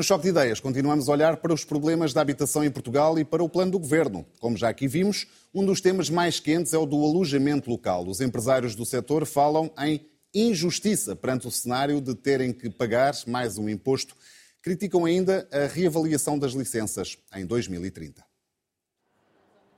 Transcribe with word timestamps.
No 0.00 0.04
Choque 0.04 0.22
de 0.22 0.28
Ideias, 0.30 0.60
continuamos 0.60 1.10
a 1.10 1.12
olhar 1.12 1.36
para 1.36 1.52
os 1.52 1.62
problemas 1.62 2.14
da 2.14 2.22
habitação 2.22 2.64
em 2.64 2.70
Portugal 2.70 3.18
e 3.18 3.24
para 3.24 3.44
o 3.44 3.50
plano 3.50 3.72
do 3.72 3.78
governo. 3.78 4.24
Como 4.38 4.56
já 4.56 4.70
aqui 4.70 4.88
vimos, 4.88 5.26
um 5.52 5.62
dos 5.62 5.82
temas 5.82 6.08
mais 6.08 6.40
quentes 6.40 6.72
é 6.72 6.78
o 6.78 6.86
do 6.86 7.04
alojamento 7.04 7.68
local. 7.68 8.06
Os 8.06 8.22
empresários 8.22 8.74
do 8.74 8.86
setor 8.86 9.26
falam 9.26 9.70
em 9.78 10.00
injustiça 10.34 11.14
perante 11.14 11.46
o 11.46 11.50
cenário 11.50 12.00
de 12.00 12.14
terem 12.14 12.50
que 12.50 12.70
pagar 12.70 13.12
mais 13.26 13.58
um 13.58 13.68
imposto. 13.68 14.16
Criticam 14.62 15.04
ainda 15.04 15.46
a 15.52 15.66
reavaliação 15.66 16.38
das 16.38 16.52
licenças 16.52 17.18
em 17.34 17.44
2030. 17.44 18.24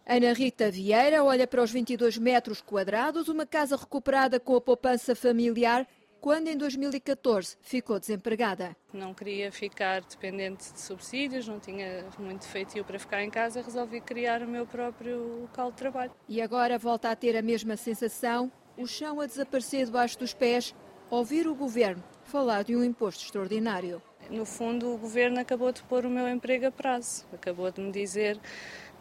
Ana 0.06 0.32
Rita 0.34 0.70
Vieira 0.70 1.24
olha 1.24 1.48
para 1.48 1.64
os 1.64 1.72
22 1.72 2.16
metros 2.18 2.60
quadrados, 2.60 3.26
uma 3.26 3.44
casa 3.44 3.74
recuperada 3.74 4.38
com 4.38 4.54
a 4.54 4.60
poupança 4.60 5.16
familiar, 5.16 5.84
quando 6.22 6.46
em 6.46 6.56
2014 6.56 7.56
ficou 7.60 7.98
desempregada. 7.98 8.76
Não 8.92 9.12
queria 9.12 9.50
ficar 9.50 10.02
dependente 10.02 10.72
de 10.72 10.80
subsídios, 10.80 11.48
não 11.48 11.58
tinha 11.58 12.06
muito 12.16 12.46
feitio 12.46 12.84
para 12.84 12.96
ficar 12.96 13.24
em 13.24 13.28
casa, 13.28 13.60
resolvi 13.60 14.00
criar 14.00 14.40
o 14.40 14.46
meu 14.46 14.64
próprio 14.64 15.40
local 15.42 15.72
de 15.72 15.76
trabalho. 15.76 16.12
E 16.28 16.40
agora 16.40 16.78
volta 16.78 17.10
a 17.10 17.16
ter 17.16 17.36
a 17.36 17.42
mesma 17.42 17.76
sensação, 17.76 18.52
o 18.76 18.86
chão 18.86 19.20
a 19.20 19.26
desaparecer 19.26 19.84
debaixo 19.84 20.16
dos 20.16 20.32
pés, 20.32 20.72
ouvir 21.10 21.48
o 21.48 21.56
governo 21.56 22.02
falar 22.24 22.62
de 22.62 22.76
um 22.76 22.84
imposto 22.84 23.24
extraordinário. 23.24 24.00
No 24.30 24.46
fundo, 24.46 24.94
o 24.94 24.98
governo 24.98 25.40
acabou 25.40 25.72
de 25.72 25.82
pôr 25.82 26.06
o 26.06 26.10
meu 26.10 26.28
emprego 26.28 26.66
a 26.66 26.70
prazo, 26.70 27.26
acabou 27.32 27.68
de 27.72 27.80
me 27.80 27.90
dizer 27.90 28.38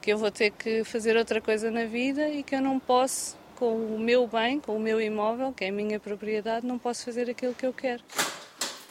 que 0.01 0.11
eu 0.11 0.17
vou 0.17 0.31
ter 0.31 0.49
que 0.49 0.83
fazer 0.83 1.15
outra 1.15 1.39
coisa 1.39 1.69
na 1.69 1.85
vida 1.85 2.27
e 2.29 2.41
que 2.41 2.55
eu 2.55 2.61
não 2.61 2.79
posso, 2.79 3.37
com 3.61 3.75
o 3.75 3.99
meu 3.99 4.25
bem, 4.25 4.59
com 4.59 4.75
o 4.75 4.79
meu 4.79 4.99
imóvel, 4.99 5.53
que 5.53 5.65
é 5.65 5.69
a 5.69 5.71
minha 5.71 5.99
propriedade, 5.99 6.65
não 6.65 6.79
posso 6.79 7.05
fazer 7.05 7.29
aquilo 7.29 7.53
que 7.53 7.63
eu 7.63 7.71
quero. 7.71 8.01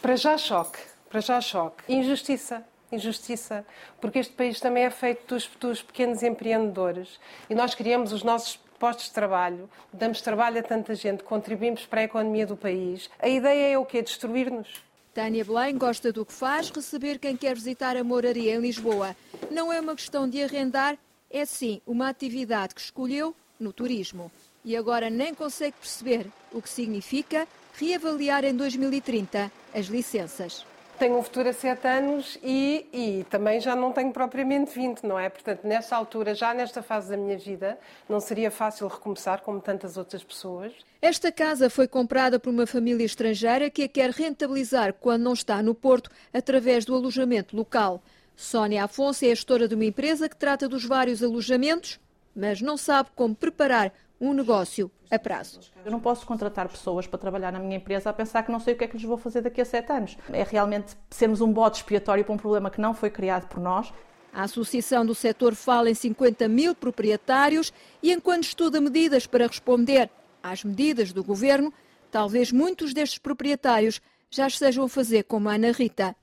Para 0.01 0.15
já 0.15 0.39
choque, 0.39 0.79
para 1.09 1.21
já 1.21 1.41
choque. 1.41 1.83
Injustiça, 1.93 2.65
injustiça, 2.93 3.67
porque 4.01 4.21
este 4.21 4.33
país 4.33 4.61
também 4.61 4.85
é 4.85 4.91
feito 4.91 5.35
dos, 5.35 5.51
dos 5.59 5.83
pequenos 5.83 6.23
empreendedores 6.23 7.19
e 7.51 7.55
nós 7.57 7.75
criamos 7.75 8.13
os 8.13 8.23
nossos 8.23 8.61
postos 8.79 9.07
de 9.07 9.13
trabalho, 9.13 9.69
damos 9.93 10.23
trabalho 10.23 10.61
a 10.61 10.63
tanta 10.63 10.95
gente, 10.95 11.25
contribuímos 11.25 11.85
para 11.85 12.03
a 12.03 12.05
economia 12.05 12.47
do 12.47 12.57
país. 12.57 13.11
A 13.19 13.29
ideia 13.29 13.73
é 13.73 13.77
o 13.77 13.85
quê? 13.85 14.03
Destruir-nos. 14.03 14.69
Tânia 15.13 15.45
Belém 15.45 15.77
gosta 15.77 16.13
do 16.13 16.25
que 16.25 16.33
faz, 16.33 16.71
receber 16.71 17.19
quem 17.19 17.37
quer 17.37 17.57
visitar 17.57 17.97
a 17.97 18.05
moraria 18.05 18.55
em 18.55 18.61
Lisboa. 18.61 19.17
Não 19.51 19.73
é 19.73 19.81
uma 19.81 19.97
questão 19.97 20.31
de 20.31 20.41
arrendar, 20.41 20.97
é 21.29 21.45
sim 21.45 21.83
uma 21.85 22.09
atividade 22.09 22.73
que 22.73 22.81
escolheu 22.81 23.35
no 23.59 23.73
turismo. 23.73 24.31
E 24.65 24.77
agora 24.77 25.09
nem 25.09 25.35
consegue 25.35 25.77
perceber 25.79 26.27
o 26.53 26.61
que 26.61 26.69
significa 26.69 27.47
reavaliar 27.79 28.45
em 28.45 28.55
2030 28.55 29.51
as 29.75 29.87
licenças 29.87 30.65
tenho 31.01 31.17
um 31.17 31.23
futuro 31.23 31.49
a 31.49 31.53
7 31.55 31.89
anos 31.89 32.39
e, 32.43 32.87
e, 32.93 33.25
também 33.31 33.59
já 33.59 33.75
não 33.75 33.91
tenho 33.91 34.13
propriamente 34.13 34.71
20, 34.79 35.03
não 35.05 35.19
é? 35.19 35.31
Portanto, 35.31 35.65
nesta 35.65 35.97
altura, 35.97 36.35
já 36.35 36.53
nesta 36.53 36.83
fase 36.83 37.09
da 37.09 37.17
minha 37.17 37.39
vida, 37.39 37.79
não 38.07 38.21
seria 38.21 38.51
fácil 38.51 38.87
recomeçar 38.87 39.41
como 39.41 39.63
tantas 39.63 39.97
outras 39.97 40.23
pessoas. 40.23 40.75
Esta 41.01 41.33
casa 41.33 41.71
foi 41.71 41.89
comprada 41.89 42.39
por 42.39 42.51
uma 42.51 42.67
família 42.67 43.07
estrangeira 43.07 43.71
que 43.71 43.85
a 43.85 43.89
quer 43.89 44.11
rentabilizar 44.11 44.93
quando 44.93 45.23
não 45.23 45.33
está 45.33 45.63
no 45.63 45.75
Porto, 45.75 46.11
através 46.35 46.85
do 46.85 46.95
alojamento 46.95 47.57
local. 47.57 48.03
Sónia 48.37 48.85
Afonso 48.85 49.25
é 49.25 49.33
a 49.33 49.35
gestora 49.35 49.67
de 49.67 49.75
uma 49.75 49.87
empresa 49.87 50.29
que 50.29 50.37
trata 50.37 50.69
dos 50.69 50.85
vários 50.85 51.23
alojamentos, 51.23 51.99
mas 52.37 52.61
não 52.61 52.77
sabe 52.77 53.09
como 53.17 53.35
preparar 53.35 53.91
um 54.21 54.33
negócio 54.33 54.91
a 55.11 55.19
prazo. 55.19 55.61
Eu 55.85 55.91
não 55.91 55.99
posso 55.99 56.27
contratar 56.27 56.69
pessoas 56.69 57.07
para 57.07 57.19
trabalhar 57.19 57.51
na 57.51 57.59
minha 57.59 57.77
empresa 57.77 58.11
a 58.11 58.13
pensar 58.13 58.43
que 58.43 58.53
não 58.53 58.61
sei 58.61 58.75
o 58.75 58.77
que 58.77 58.85
é 58.85 58.87
que 58.87 58.97
lhes 58.97 59.07
vou 59.07 59.17
fazer 59.17 59.41
daqui 59.41 59.61
a 59.61 59.65
sete 59.65 59.91
anos. 59.91 60.17
É 60.33 60.43
realmente 60.43 60.95
sermos 61.09 61.41
um 61.41 61.53
bote 61.53 61.79
expiatório 61.79 62.25
para 62.25 62.35
um 62.35 62.39
problema 62.39 62.71
que 62.71 62.81
não 62.81 62.93
foi 62.93 63.11
criado 63.11 63.49
por 63.49 63.59
nós. 63.59 63.93
A 64.33 64.43
Associação 64.43 65.05
do 65.05 65.15
Setor 65.15 65.55
fala 65.55 65.91
em 65.91 65.95
50 65.95 66.47
mil 66.49 66.75
proprietários 66.75 67.73
e, 68.03 68.13
enquanto 68.13 68.45
estuda 68.45 68.81
medidas 68.81 69.27
para 69.27 69.47
responder 69.47 70.11
às 70.43 70.63
medidas 70.63 71.13
do 71.13 71.25
governo, 71.25 71.73
talvez 72.11 72.53
muitos 72.53 72.95
destes 72.95 73.19
proprietários 73.19 74.01
já 74.31 74.47
estejam 74.47 74.85
a 74.85 74.89
fazer 74.89 75.25
como 75.25 75.49
a 75.49 75.55
Ana 75.55 75.73
Rita. 75.73 76.15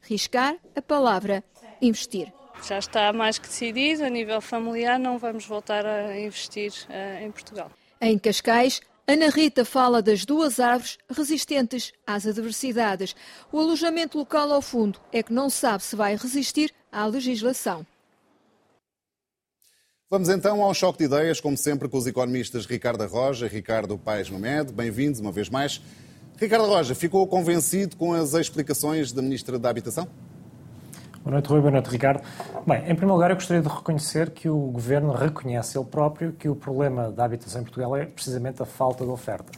Riscar 0.00 0.56
a 0.74 0.80
palavra 0.80 1.44
investir 1.80 2.32
já 2.66 2.78
está 2.78 3.12
mais 3.12 3.38
que 3.38 3.48
decidido, 3.48 4.04
a 4.04 4.08
nível 4.08 4.40
familiar 4.40 4.98
não 4.98 5.18
vamos 5.18 5.46
voltar 5.46 5.84
a 5.84 6.18
investir 6.18 6.72
uh, 6.88 7.24
em 7.24 7.30
Portugal. 7.30 7.70
Em 8.00 8.18
Cascais, 8.18 8.80
Ana 9.06 9.28
Rita 9.28 9.64
fala 9.64 10.00
das 10.00 10.24
duas 10.24 10.60
árvores 10.60 10.96
resistentes 11.10 11.92
às 12.06 12.26
adversidades. 12.26 13.16
O 13.50 13.58
alojamento 13.58 14.16
local 14.16 14.52
ao 14.52 14.62
fundo 14.62 15.00
é 15.12 15.22
que 15.22 15.32
não 15.32 15.50
sabe 15.50 15.82
se 15.82 15.96
vai 15.96 16.16
resistir 16.16 16.72
à 16.90 17.04
legislação. 17.06 17.84
Vamos 20.08 20.28
então 20.28 20.62
ao 20.62 20.74
choque 20.74 20.98
de 20.98 21.04
ideias, 21.04 21.40
como 21.40 21.56
sempre, 21.56 21.88
com 21.88 21.96
os 21.96 22.06
economistas 22.06 22.66
Ricardo 22.66 23.06
Roja 23.06 23.46
e 23.46 23.48
Ricardo 23.48 23.98
Paes 23.98 24.28
Mamed. 24.28 24.72
Bem-vindos 24.72 25.20
uma 25.20 25.32
vez 25.32 25.48
mais. 25.48 25.80
Ricardo 26.36 26.66
Roja, 26.66 26.94
ficou 26.94 27.26
convencido 27.26 27.96
com 27.96 28.12
as 28.12 28.34
explicações 28.34 29.10
da 29.10 29.22
Ministra 29.22 29.58
da 29.58 29.70
Habitação? 29.70 30.08
Boa 31.24 31.34
noite, 31.34 31.46
Rui. 31.46 31.60
Boa 31.60 31.70
noite, 31.70 31.88
Ricardo. 31.88 32.20
Bem, 32.66 32.78
em 32.80 32.96
primeiro 32.96 33.12
lugar, 33.12 33.30
eu 33.30 33.36
gostaria 33.36 33.62
de 33.62 33.68
reconhecer 33.68 34.30
que 34.30 34.48
o 34.48 34.58
Governo 34.72 35.12
reconhece 35.12 35.78
ele 35.78 35.86
próprio 35.86 36.32
que 36.32 36.48
o 36.48 36.56
problema 36.56 37.12
da 37.12 37.24
habitação 37.24 37.60
em 37.60 37.64
Portugal 37.64 37.96
é 37.96 38.04
precisamente 38.06 38.60
a 38.60 38.66
falta 38.66 39.04
de 39.04 39.10
oferta. 39.10 39.52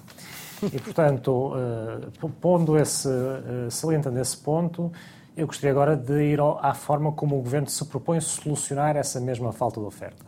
E, 0.63 0.79
portanto, 0.79 1.55
uh, 1.55 2.29
pondo 2.39 2.77
esse, 2.77 3.09
uh, 3.09 3.71
salientando 3.71 4.21
esse 4.21 4.37
ponto, 4.37 4.93
eu 5.35 5.47
gostaria 5.47 5.71
agora 5.71 5.97
de 5.97 6.25
ir 6.25 6.39
à 6.39 6.75
forma 6.75 7.13
como 7.13 7.39
o 7.39 7.43
Governo 7.43 7.71
se 7.71 7.83
propõe 7.87 8.21
solucionar 8.21 8.95
essa 8.95 9.19
mesma 9.19 9.51
falta 9.51 9.81
de 9.81 9.87
oferta. 9.87 10.23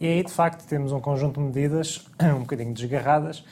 E 0.00 0.06
aí, 0.08 0.24
de 0.24 0.32
facto, 0.32 0.66
temos 0.66 0.90
um 0.90 1.00
conjunto 1.00 1.38
de 1.38 1.46
medidas 1.46 2.04
um 2.20 2.40
bocadinho 2.40 2.74
desgarradas 2.74 3.38
uh, 3.38 3.44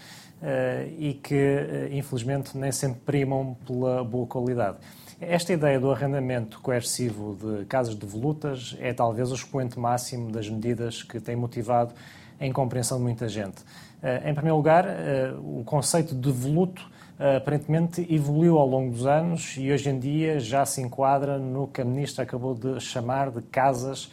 e 0.98 1.14
que, 1.14 1.88
infelizmente, 1.92 2.58
nem 2.58 2.72
sempre 2.72 2.98
primam 3.06 3.56
pela 3.64 4.02
boa 4.02 4.26
qualidade. 4.26 4.78
Esta 5.20 5.52
ideia 5.52 5.78
do 5.78 5.90
arrendamento 5.90 6.58
coercivo 6.62 7.36
de 7.36 7.66
casas 7.66 7.94
de 7.94 8.06
volutas 8.06 8.74
é 8.80 8.94
talvez 8.94 9.30
o 9.30 9.34
expoente 9.34 9.78
máximo 9.78 10.32
das 10.32 10.48
medidas 10.48 11.02
que 11.02 11.20
tem 11.20 11.36
motivado 11.36 11.92
a 12.40 12.46
incompreensão 12.46 12.96
de 12.96 13.04
muita 13.04 13.28
gente. 13.28 13.62
Eh, 14.02 14.30
em 14.30 14.34
primeiro 14.34 14.56
lugar, 14.56 14.86
eh, 14.88 15.34
o 15.38 15.62
conceito 15.62 16.14
de 16.14 16.32
voluto 16.32 16.90
eh, 17.18 17.36
aparentemente 17.36 18.06
evoluiu 18.08 18.56
ao 18.56 18.66
longo 18.66 18.92
dos 18.92 19.04
anos 19.04 19.56
e 19.58 19.70
hoje 19.70 19.90
em 19.90 19.98
dia 19.98 20.40
já 20.40 20.64
se 20.64 20.80
enquadra 20.80 21.36
no 21.36 21.68
que 21.68 21.82
a 21.82 21.84
Ministra 21.84 22.24
acabou 22.24 22.54
de 22.54 22.80
chamar 22.80 23.30
de 23.30 23.42
casas 23.42 24.10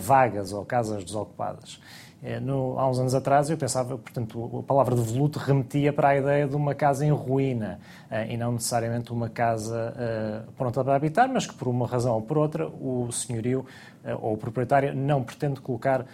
vagas 0.00 0.52
ou 0.52 0.64
casas 0.64 1.02
desocupadas. 1.02 1.80
É, 2.24 2.38
no, 2.38 2.78
há 2.78 2.88
uns 2.88 3.00
anos 3.00 3.16
atrás 3.16 3.50
eu 3.50 3.58
pensava, 3.58 3.98
portanto, 3.98 4.60
a 4.60 4.62
palavra 4.62 4.94
de 4.94 5.02
voluto 5.02 5.40
remetia 5.40 5.92
para 5.92 6.10
a 6.10 6.16
ideia 6.16 6.46
de 6.46 6.54
uma 6.54 6.72
casa 6.72 7.04
em 7.04 7.10
ruína 7.10 7.80
uh, 8.08 8.30
e 8.30 8.36
não 8.36 8.52
necessariamente 8.52 9.12
uma 9.12 9.28
casa 9.28 9.92
uh, 9.92 10.52
pronta 10.52 10.84
para 10.84 10.94
habitar, 10.94 11.28
mas 11.28 11.46
que 11.46 11.54
por 11.54 11.66
uma 11.66 11.84
razão 11.84 12.14
ou 12.14 12.22
por 12.22 12.38
outra 12.38 12.68
o 12.68 13.10
senhorio 13.10 13.66
uh, 14.04 14.16
ou 14.24 14.34
o 14.34 14.36
proprietário 14.36 14.94
não 14.94 15.24
pretende 15.24 15.60
colocar 15.60 16.06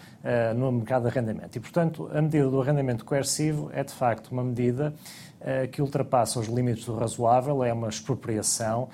no 0.56 0.70
mercado 0.72 1.02
de 1.02 1.08
arrendamento. 1.08 1.56
E, 1.56 1.60
portanto, 1.60 2.10
a 2.12 2.20
medida 2.20 2.50
do 2.50 2.60
arrendamento 2.60 3.04
coercivo 3.04 3.70
é 3.72 3.82
de 3.82 3.92
facto 3.92 4.28
uma 4.28 4.42
medida 4.42 4.92
que 5.72 5.80
ultrapassa 5.80 6.38
os 6.38 6.48
limites 6.48 6.84
do 6.84 6.94
razoável, 6.94 7.64
é 7.64 7.72
uma 7.72 7.88
expropriação. 7.88 8.88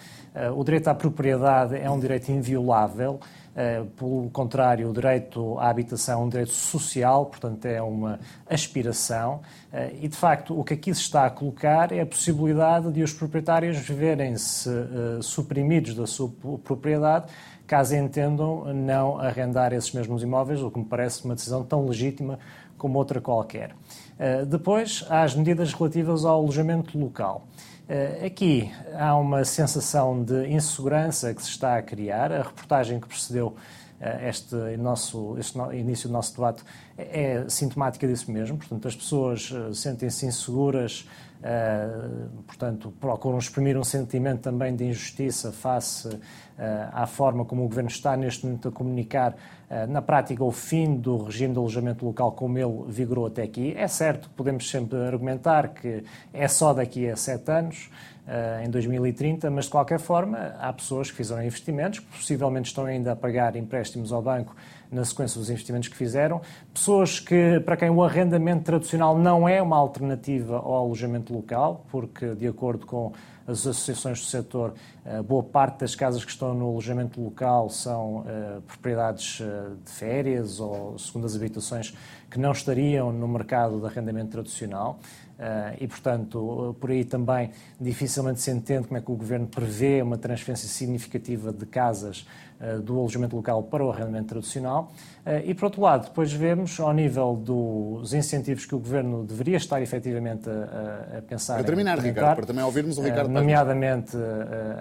O 0.55 0.63
direito 0.63 0.89
à 0.89 0.95
propriedade 0.95 1.77
é 1.77 1.91
um 1.91 1.99
direito 1.99 2.31
inviolável. 2.31 3.19
Uh, 3.55 3.87
pelo 3.91 4.31
contrário, 4.31 4.91
o 4.91 4.93
direito 4.93 5.57
à 5.61 5.71
habitação 5.71 6.23
é 6.23 6.25
um 6.25 6.29
direito 6.29 6.51
social, 6.51 7.27
portanto, 7.27 7.65
é 7.67 7.81
uma 7.81 8.19
aspiração. 8.51 9.43
Uh, 9.73 9.95
e, 10.03 10.09
de 10.09 10.17
facto, 10.17 10.59
o 10.59 10.65
que 10.65 10.75
aqui 10.75 10.93
se 10.93 11.03
está 11.03 11.25
a 11.25 11.31
colocar 11.31 11.93
é 11.93 12.01
a 12.01 12.07
possibilidade 12.07 12.91
de 12.91 13.01
os 13.01 13.13
proprietários 13.13 13.79
verem-se 13.79 14.69
uh, 14.69 15.23
suprimidos 15.23 15.95
da 15.95 16.05
sua 16.05 16.29
propriedade 16.65 17.27
caso 17.65 17.95
entendam 17.95 18.75
não 18.75 19.19
arrendar 19.19 19.73
esses 19.73 19.93
mesmos 19.93 20.23
imóveis, 20.23 20.61
o 20.61 20.71
que 20.71 20.79
me 20.79 20.85
parece 20.85 21.25
uma 21.25 21.35
decisão 21.35 21.65
tão 21.65 21.87
legítima 21.87 22.39
como 22.77 22.99
outra 22.99 23.23
qualquer. 23.23 23.75
Depois, 24.47 25.03
há 25.09 25.23
as 25.23 25.35
medidas 25.35 25.73
relativas 25.73 26.27
ao 26.27 26.41
alojamento 26.41 26.99
local. 26.99 27.49
Eh, 27.87 28.27
aqui 28.27 28.73
há 28.99 29.15
uma 29.15 29.45
sensação 29.45 30.23
de 30.23 30.49
insegurança 30.49 31.35
que 31.35 31.43
se 31.43 31.51
está 31.51 31.77
a 31.77 31.83
criar. 31.83 32.33
A 32.33 32.43
reportagem 32.43 32.99
que 32.99 33.07
precedeu 33.07 33.55
eh, 34.01 34.29
este, 34.29 34.57
nosso, 34.79 35.37
este 35.39 35.59
início 35.75 36.09
do 36.09 36.13
nosso 36.13 36.33
debate 36.33 36.63
é, 36.97 37.33
é 37.33 37.49
sintomática 37.49 38.07
disso 38.09 38.31
mesmo. 38.31 38.57
Portanto, 38.57 38.89
as 38.89 38.97
pessoas 38.97 39.53
eh, 39.55 39.75
sentem-se 39.75 40.25
inseguras, 40.25 41.07
portanto, 42.47 42.93
procuram 43.01 43.39
exprimir 43.39 43.77
um 43.77 43.85
sentimento 43.85 44.41
também 44.41 44.75
de 44.75 44.85
injustiça 44.85 45.53
face 45.53 46.09
à 46.93 47.07
forma 47.07 47.45
como 47.45 47.65
o 47.65 47.69
Governo 47.69 47.91
está 47.91 48.17
neste 48.17 48.47
momento 48.47 48.69
a 48.69 48.73
comunicar 48.73 49.37
eh, 49.75 49.87
na 49.87 50.01
prática, 50.01 50.45
o 50.45 50.53
fim 50.53 50.95
do 50.95 51.25
regime 51.25 51.53
de 51.53 51.59
alojamento 51.59 52.05
local 52.05 52.31
como 52.33 52.57
ele 52.57 52.85
vigorou 52.87 53.27
até 53.27 53.43
aqui. 53.43 53.75
É 53.77 53.89
certo, 53.89 54.31
podemos 54.37 54.71
sempre 54.71 54.99
argumentar 54.99 55.69
que 55.69 56.05
é 56.33 56.47
só 56.47 56.73
daqui 56.73 57.09
a 57.09 57.17
sete 57.17 57.51
anos, 57.51 57.91
em 58.65 58.71
2030, 58.71 59.51
mas 59.51 59.67
de 59.67 59.71
qualquer 59.71 60.01
forma 60.01 60.55
há 60.59 60.73
pessoas 60.73 61.11
que 61.11 61.17
fizeram 61.17 61.45
investimentos, 61.45 61.99
que 61.99 62.07
possivelmente 62.07 62.69
estão 62.69 62.87
ainda 62.87 63.13
a 63.13 63.17
pagar 63.17 63.55
empréstimos 63.55 64.13
ao 64.13 64.23
banco 64.23 64.57
na 64.91 65.05
sequência 65.05 65.39
dos 65.39 65.51
investimentos 65.51 65.89
que 65.89 65.97
fizeram, 65.97 66.41
pessoas 66.73 67.21
que, 67.21 67.61
para 67.61 67.77
quem 67.77 67.91
o 67.91 68.03
arrendamento 68.03 68.65
tradicional 68.65 69.19
não 69.19 69.49
é 69.49 69.61
uma 69.61 69.77
alternativa 69.77 70.57
ao 70.57 70.75
alojamento 70.75 71.35
local, 71.35 71.85
porque, 71.91 72.35
de 72.35 72.47
acordo 72.47 72.87
com 72.87 73.13
as 73.47 73.67
associações 73.67 74.21
do 74.21 74.27
setor, 74.27 74.73
eh, 75.05 75.21
boa 75.21 75.43
parte 75.43 75.81
das 75.81 75.95
casas 75.95 76.25
que 76.25 76.31
estão 76.31 76.55
no 76.55 76.71
alojamento 76.71 77.21
local 77.21 77.69
são 77.69 78.21
uh, 78.21 78.63
propriedades 78.63 79.43
de 79.85 79.93
férias 79.93 80.61
ou 80.61 80.99
segundas 80.99 81.37
habitações 81.37 81.95
que 82.31 82.39
não 82.39 82.53
estariam 82.53 83.13
no 83.13 83.29
mercado 83.29 83.79
de 83.81 83.87
arrendamento 83.87 84.31
tradicional. 84.31 84.99
Uh, 85.35 85.75
e, 85.81 85.89
portanto, 85.89 86.77
por 86.79 86.91
aí 86.91 87.05
também 87.05 87.51
dificilmente 87.81 88.41
se 88.41 88.53
entende 88.53 88.87
como 88.87 88.99
é 88.99 89.01
que 89.01 89.11
o 89.11 89.17
Governo 89.17 89.49
prevê 89.49 90.01
uma 90.01 90.17
transferência 90.17 90.69
significativa 90.69 91.53
de 91.53 91.67
casas 91.67 92.25
uh, 92.61 92.81
do 92.81 92.97
alojamento 92.99 93.35
local 93.35 93.65
para 93.65 93.85
o 93.85 93.91
arrendamento 93.91 94.29
tradicional. 94.29 94.93
E, 95.47 95.55
por 95.55 95.65
outro 95.65 95.81
lado, 95.81 96.05
depois 96.05 96.31
vemos, 96.31 96.79
ao 96.79 96.93
nível 96.93 97.35
dos 97.35 98.13
incentivos 98.13 98.67
que 98.67 98.75
o 98.75 98.79
Governo 98.79 99.25
deveria 99.25 99.57
estar 99.57 99.81
efetivamente 99.81 100.51
a, 100.51 101.19
a 101.19 101.23
pensar 101.23 101.55
Para 101.55 101.65
terminar, 101.65 101.99
Ricardo, 101.99 102.37
para 102.37 102.47
também 102.47 102.63
ouvirmos 102.63 102.99
o 102.99 103.03
Ricardo 103.03 103.31
Nomeadamente 103.31 104.19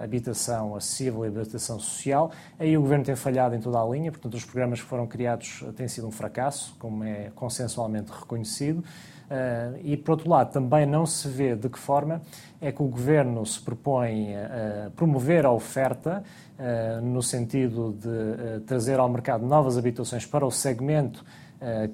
habitação 0.02 0.76
acessível 0.76 1.24
e 1.24 1.28
habitação 1.28 1.80
social. 1.80 2.30
Aí 2.58 2.76
o 2.76 2.82
Governo 2.82 3.06
tem 3.06 3.16
falhado 3.16 3.54
em 3.54 3.60
toda 3.60 3.80
a 3.80 3.84
linha, 3.86 4.12
portanto, 4.12 4.34
os 4.34 4.44
programas 4.44 4.82
que 4.82 4.86
foram 4.86 5.06
criados 5.06 5.64
têm 5.74 5.88
sido 5.88 6.06
um 6.06 6.10
fracasso, 6.10 6.76
como 6.78 7.02
é 7.04 7.32
consensualmente 7.34 8.12
reconhecido. 8.12 8.84
Uh, 9.24 9.80
e, 9.82 9.96
por 9.96 10.12
outro 10.12 10.28
lado, 10.28 10.52
também 10.52 10.84
não 10.84 11.06
se 11.06 11.28
vê 11.28 11.56
de 11.56 11.68
que 11.68 11.78
forma 11.78 12.20
é 12.60 12.70
que 12.70 12.82
o 12.82 12.86
Governo 12.86 13.44
se 13.46 13.60
propõe 13.60 14.36
a 14.36 14.90
promover 14.94 15.46
a 15.46 15.50
oferta, 15.50 16.22
uh, 16.58 17.00
no 17.04 17.22
sentido 17.22 17.96
de 17.98 18.08
uh, 18.08 18.60
trazer 18.66 18.98
ao 18.98 19.08
mercado 19.08 19.46
novas 19.46 19.78
habitações 19.78 20.26
para 20.26 20.44
o 20.44 20.50
segmento 20.50 21.24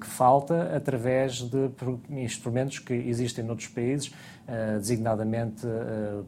que 0.01 0.07
falta, 0.07 0.75
através 0.75 1.43
de 1.43 1.69
instrumentos 2.09 2.79
que 2.79 2.93
existem 2.93 3.41
noutros 3.41 3.69
países, 3.69 4.13
designadamente 4.77 5.65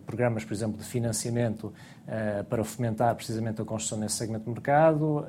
programas, 0.06 0.46
por 0.46 0.54
exemplo, 0.54 0.78
de 0.78 0.86
financiamento 0.86 1.74
para 2.48 2.64
fomentar 2.64 3.14
precisamente 3.16 3.62
a 3.62 3.66
construção 3.66 4.00
nesse 4.00 4.16
segmento 4.16 4.46
de 4.46 4.52
mercado, 4.52 5.26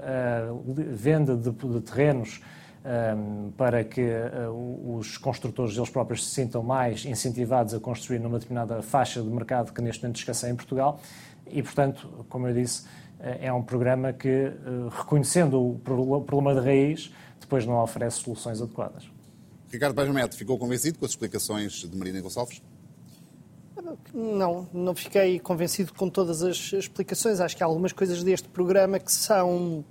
venda 0.93 1.37
de, 1.37 1.51
de 1.51 1.81
terrenos 1.81 2.41
um, 2.85 3.51
para 3.53 3.83
que 3.83 4.03
uh, 4.03 4.97
os 4.97 5.17
construtores 5.17 5.77
eles 5.77 5.89
próprios 5.89 6.25
se 6.25 6.35
sintam 6.35 6.63
mais 6.63 7.05
incentivados 7.05 7.73
a 7.73 7.81
construir 7.81 8.19
numa 8.19 8.39
determinada 8.39 8.83
faixa 8.83 9.23
de 9.23 9.29
mercado 9.29 9.73
que 9.73 9.81
neste 9.81 10.03
momento 10.03 10.17
escasseia 10.17 10.53
em 10.53 10.57
Portugal. 10.57 11.01
E, 11.47 11.63
portanto, 11.63 12.27
como 12.29 12.47
eu 12.47 12.55
disse, 12.55 12.83
uh, 12.83 13.39
é 13.41 13.53
um 13.53 13.63
programa 13.63 14.13
que, 14.13 14.29
uh, 14.29 14.89
reconhecendo 14.89 15.61
o 15.61 15.79
problema 15.79 16.61
de 16.61 16.67
raiz, 16.67 17.13
depois 17.41 17.67
não 17.67 17.83
oferece 17.83 18.19
soluções 18.19 18.61
adequadas. 18.61 19.11
Ricardo 19.71 19.95
Paz 19.95 20.13
Neto, 20.13 20.37
ficou 20.37 20.59
convencido 20.59 20.99
com 20.99 21.05
as 21.05 21.13
explicações 21.13 21.73
de 21.73 21.97
Marina 21.97 22.21
Gonçalves? 22.21 22.63
Não, 24.13 24.69
não 24.73 24.95
fiquei 24.95 25.41
convencido 25.41 25.93
com 25.93 26.09
todas 26.09 26.43
as 26.43 26.73
explicações. 26.73 27.41
Acho 27.41 27.57
que 27.57 27.63
há 27.63 27.67
algumas 27.67 27.93
coisas 27.93 28.23
deste 28.23 28.49
programa 28.49 28.99
que 28.99 29.11
são 29.11 29.85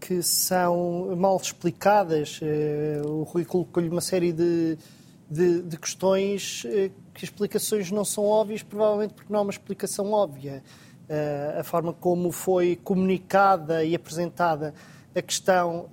que 0.00 0.22
são 0.22 1.14
mal 1.16 1.36
explicadas. 1.36 2.40
Eh, 2.42 3.02
o 3.04 3.22
Rui 3.22 3.44
colocou-lhe 3.44 3.88
uma 3.88 4.00
série 4.00 4.32
de, 4.32 4.78
de, 5.30 5.62
de, 5.62 5.76
questões 5.76 6.64
eh, 6.66 6.90
que 7.12 7.24
explicações 7.24 7.90
não 7.90 8.04
são 8.04 8.24
óbvias, 8.24 8.62
provavelmente 8.62 9.14
porque 9.14 9.32
não 9.32 9.40
há 9.40 9.42
uma 9.42 9.50
explicação 9.50 10.12
óbvia. 10.12 10.62
Eh, 11.08 11.56
a 11.58 11.64
forma 11.64 11.92
como 11.92 12.30
foi 12.30 12.76
comunicada 12.76 13.84
e 13.84 13.94
apresentada 13.94 14.74
a 15.14 15.22
questão 15.22 15.88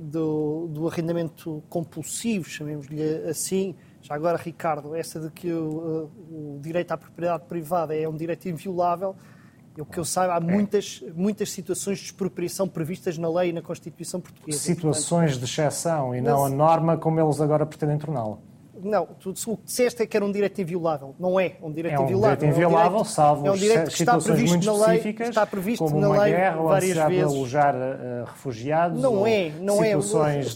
do, 0.00 0.66
do 0.68 0.88
arrendamento 0.88 1.62
compulsivo, 1.68 2.48
chamemos-lhe 2.48 3.02
assim, 3.28 3.74
já 4.00 4.14
agora, 4.14 4.38
Ricardo, 4.38 4.94
essa 4.94 5.20
de 5.20 5.30
que 5.30 5.52
o, 5.52 6.08
o 6.30 6.58
direito 6.62 6.92
à 6.92 6.96
propriedade 6.96 7.44
privada 7.44 7.94
é 7.94 8.08
um 8.08 8.16
direito 8.16 8.48
inviolável, 8.48 9.14
o 9.80 9.86
que 9.86 9.98
eu 9.98 10.04
saiba, 10.04 10.34
há 10.34 10.40
muitas, 10.40 11.02
muitas 11.14 11.50
situações 11.50 11.98
de 11.98 12.04
expropriação 12.06 12.68
previstas 12.68 13.16
na 13.16 13.28
lei 13.28 13.50
e 13.50 13.52
na 13.52 13.62
Constituição 13.62 14.20
portuguesa. 14.20 14.58
Situações 14.58 15.32
portanto, 15.32 15.38
de 15.38 15.44
exceção 15.44 16.14
e 16.14 16.20
não 16.20 16.44
a 16.44 16.50
norma 16.50 16.96
como 16.96 17.18
eles 17.18 17.40
agora 17.40 17.64
pretendem 17.64 17.98
torná-la. 17.98 18.38
Não, 18.82 19.06
tu, 19.06 19.30
o 19.30 19.56
que 19.56 19.64
disseste 19.64 20.02
é 20.02 20.06
que 20.06 20.16
era 20.16 20.24
um 20.24 20.32
direito 20.32 20.60
inviolável. 20.60 21.14
Não 21.18 21.38
é 21.38 21.56
um 21.62 21.72
direito 21.72 21.94
é 21.94 22.00
um 22.00 22.04
inviolável. 22.04 22.36
Direito 22.36 22.54
inviolável, 22.54 22.80
é 22.82 22.88
um 22.88 22.90
direito, 22.90 23.08
salvo 23.10 23.46
é 23.46 23.50
um 23.50 23.54
direito 23.54 23.90
que 23.90 24.02
está 24.02 24.18
previsto 24.18 24.66
na 24.66 24.86
lei, 24.86 25.16
está 25.20 25.46
previsto 25.46 25.84
como 25.84 26.00
na 26.00 26.08
uma 26.08 26.22
lei 26.22 26.32
guerra, 26.32 26.62
várias 26.62 26.96
ou 26.98 27.08
vezes. 27.08 27.24
alojar 27.24 27.74
uh, 27.74 28.24
refugiados. 28.26 29.00
Não 29.00 29.26
é, 29.26 29.50
não 29.60 29.84
é. 29.84 29.96
O 29.96 30.02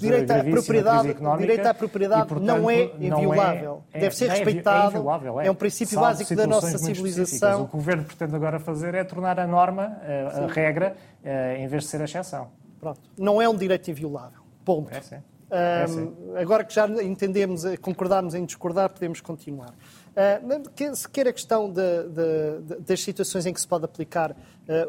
direito 0.00 0.30
à 0.30 0.44
propriedade, 0.44 1.14
direito 1.38 1.66
à 1.66 1.74
propriedade 1.74 2.22
e, 2.22 2.26
portanto, 2.26 2.46
não 2.46 2.70
é 2.70 2.82
inviolável. 2.98 3.70
Não 3.72 3.84
é, 3.92 4.00
Deve 4.00 4.16
ser 4.16 4.26
é 4.26 4.28
respeitado. 4.30 5.06
É, 5.40 5.46
é, 5.46 5.50
um 5.50 5.54
princípio 5.54 6.00
básico 6.00 6.34
da 6.34 6.46
nossa 6.46 6.76
civilização. 6.78 7.62
O 7.62 7.68
que 7.68 7.74
o 7.74 7.78
governo 7.78 8.04
pretende 8.04 8.34
agora 8.34 8.58
fazer 8.58 8.94
é 8.94 9.04
tornar 9.04 9.38
a 9.38 9.46
norma, 9.46 9.98
a, 10.02 10.44
a 10.44 10.46
regra, 10.46 10.96
uh, 11.22 11.56
em 11.58 11.68
vez 11.68 11.84
de 11.84 11.88
ser 11.90 12.00
a 12.00 12.04
exceção. 12.04 12.48
Pronto. 12.80 13.00
Não 13.16 13.40
é 13.40 13.48
um 13.48 13.56
direito 13.56 13.90
inviolável. 13.90 14.40
Ponto. 14.64 14.92
É, 14.94 15.00
sim. 15.00 15.16
Um, 15.48 16.36
agora 16.36 16.64
que 16.64 16.74
já 16.74 16.88
entendemos, 17.02 17.64
eh, 17.64 17.76
concordarmos 17.76 18.34
em 18.34 18.44
discordar, 18.44 18.90
podemos 18.90 19.20
continuar. 19.20 19.70
Uh, 19.70 21.08
quer 21.12 21.28
a 21.28 21.32
questão 21.32 21.70
de, 21.70 22.02
de, 22.08 22.60
de, 22.62 22.80
das 22.80 23.00
situações 23.00 23.46
em 23.46 23.52
que 23.52 23.60
se 23.60 23.68
pode 23.68 23.84
aplicar 23.84 24.32
uh, 24.32 24.36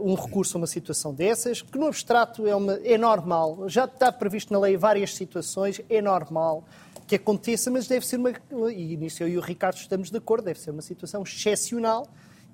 um 0.01 0.15
recurso 0.15 0.57
a 0.57 0.61
uma 0.61 0.67
situação 0.67 1.13
dessas, 1.13 1.61
que 1.61 1.77
no 1.77 1.85
abstrato 1.85 2.47
é, 2.47 2.55
uma, 2.55 2.73
é 2.83 2.97
normal, 2.97 3.69
já 3.69 3.85
está 3.85 4.11
previsto 4.11 4.51
na 4.51 4.59
lei 4.59 4.75
várias 4.75 5.13
situações, 5.13 5.79
é 5.89 6.01
normal 6.01 6.63
que 7.05 7.15
aconteça, 7.15 7.69
mas 7.69 7.87
deve 7.87 8.05
ser 8.05 8.17
uma, 8.17 8.31
e 8.71 8.97
nisso 8.97 9.21
eu 9.21 9.27
e 9.27 9.37
o 9.37 9.41
Ricardo 9.41 9.77
estamos 9.77 10.09
de 10.09 10.17
acordo, 10.17 10.45
deve 10.45 10.59
ser 10.59 10.71
uma 10.71 10.81
situação 10.81 11.21
excepcional 11.21 12.07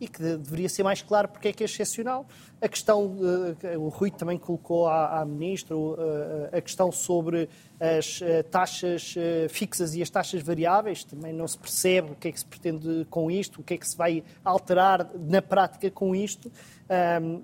e 0.03 0.07
que 0.07 0.21
deveria 0.21 0.67
ser 0.67 0.83
mais 0.83 1.01
claro 1.01 1.29
porque 1.29 1.47
é 1.47 1.53
que 1.53 1.63
é 1.63 1.65
excepcional. 1.65 2.25
A 2.61 2.67
questão, 2.67 3.15
eh, 3.63 3.77
o 3.77 3.87
Rui 3.87 4.11
também 4.11 4.37
colocou 4.37 4.85
à, 4.87 5.21
à 5.21 5.25
Ministra 5.25 5.75
eh, 5.75 6.57
a 6.57 6.61
questão 6.61 6.91
sobre 6.91 7.47
as 7.79 8.21
eh, 8.21 8.43
taxas 8.43 9.15
fixas 9.49 9.95
e 9.95 10.01
as 10.01 10.09
taxas 10.09 10.41
variáveis, 10.41 11.05
também 11.05 11.31
não 11.31 11.47
se 11.47 11.57
percebe 11.57 12.11
o 12.11 12.15
que 12.15 12.27
é 12.27 12.31
que 12.33 12.39
se 12.39 12.45
pretende 12.45 13.07
com 13.09 13.31
isto, 13.31 13.61
o 13.61 13.63
que 13.63 13.75
é 13.75 13.77
que 13.77 13.87
se 13.87 13.95
vai 13.95 14.23
alterar 14.43 15.09
na 15.15 15.41
prática 15.41 15.89
com 15.89 16.13
isto, 16.13 16.51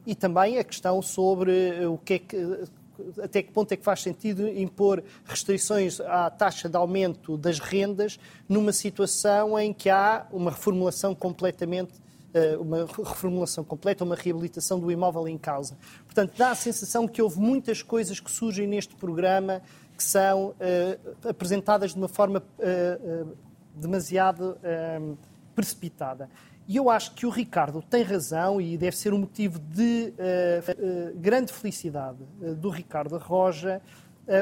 e 0.05 0.15
também 0.15 0.57
a 0.57 0.63
questão 0.63 1.01
sobre 1.01 1.85
o 1.85 1.97
que 1.97 2.13
é 2.13 2.19
que 2.19 2.37
até 3.21 3.41
que 3.41 3.51
ponto 3.51 3.71
é 3.71 3.77
que 3.77 3.83
faz 3.83 4.01
sentido 4.01 4.47
impor 4.47 5.03
restrições 5.25 5.99
à 6.01 6.29
taxa 6.29 6.67
de 6.67 6.75
aumento 6.75 7.37
das 7.37 7.59
rendas 7.59 8.19
numa 8.47 8.73
situação 8.73 9.57
em 9.57 9.73
que 9.73 9.89
há 9.89 10.27
uma 10.31 10.51
reformulação 10.51 11.15
completamente 11.15 11.93
uma 12.59 12.85
reformulação 12.85 13.63
completa, 13.63 14.03
uma 14.03 14.15
reabilitação 14.15 14.79
do 14.79 14.91
imóvel 14.91 15.27
em 15.27 15.37
causa. 15.37 15.77
Portanto, 16.05 16.33
dá 16.37 16.51
a 16.51 16.55
sensação 16.55 17.07
que 17.07 17.21
houve 17.21 17.39
muitas 17.39 17.81
coisas 17.81 18.19
que 18.19 18.29
surgem 18.29 18.67
neste 18.67 18.95
programa 18.95 19.61
que 19.99 20.03
são 20.03 20.49
uh, 20.51 21.27
apresentadas 21.27 21.91
de 21.91 21.97
uma 21.97 22.07
forma 22.07 22.39
uh, 22.39 23.23
uh, 23.23 23.37
demasiado 23.75 24.57
precipitada. 25.53 26.29
E 26.65 26.77
eu 26.77 26.89
acho 26.89 27.13
que 27.15 27.25
o 27.25 27.29
Ricardo 27.29 27.81
tem 27.81 28.03
razão 28.03 28.61
e 28.61 28.77
deve 28.77 28.95
ser 28.95 29.13
um 29.13 29.19
motivo 29.19 29.59
de 29.59 30.13
grande 31.15 31.51
felicidade 31.51 32.19
do 32.57 32.69
Ricardo 32.69 33.17
Roja 33.17 33.81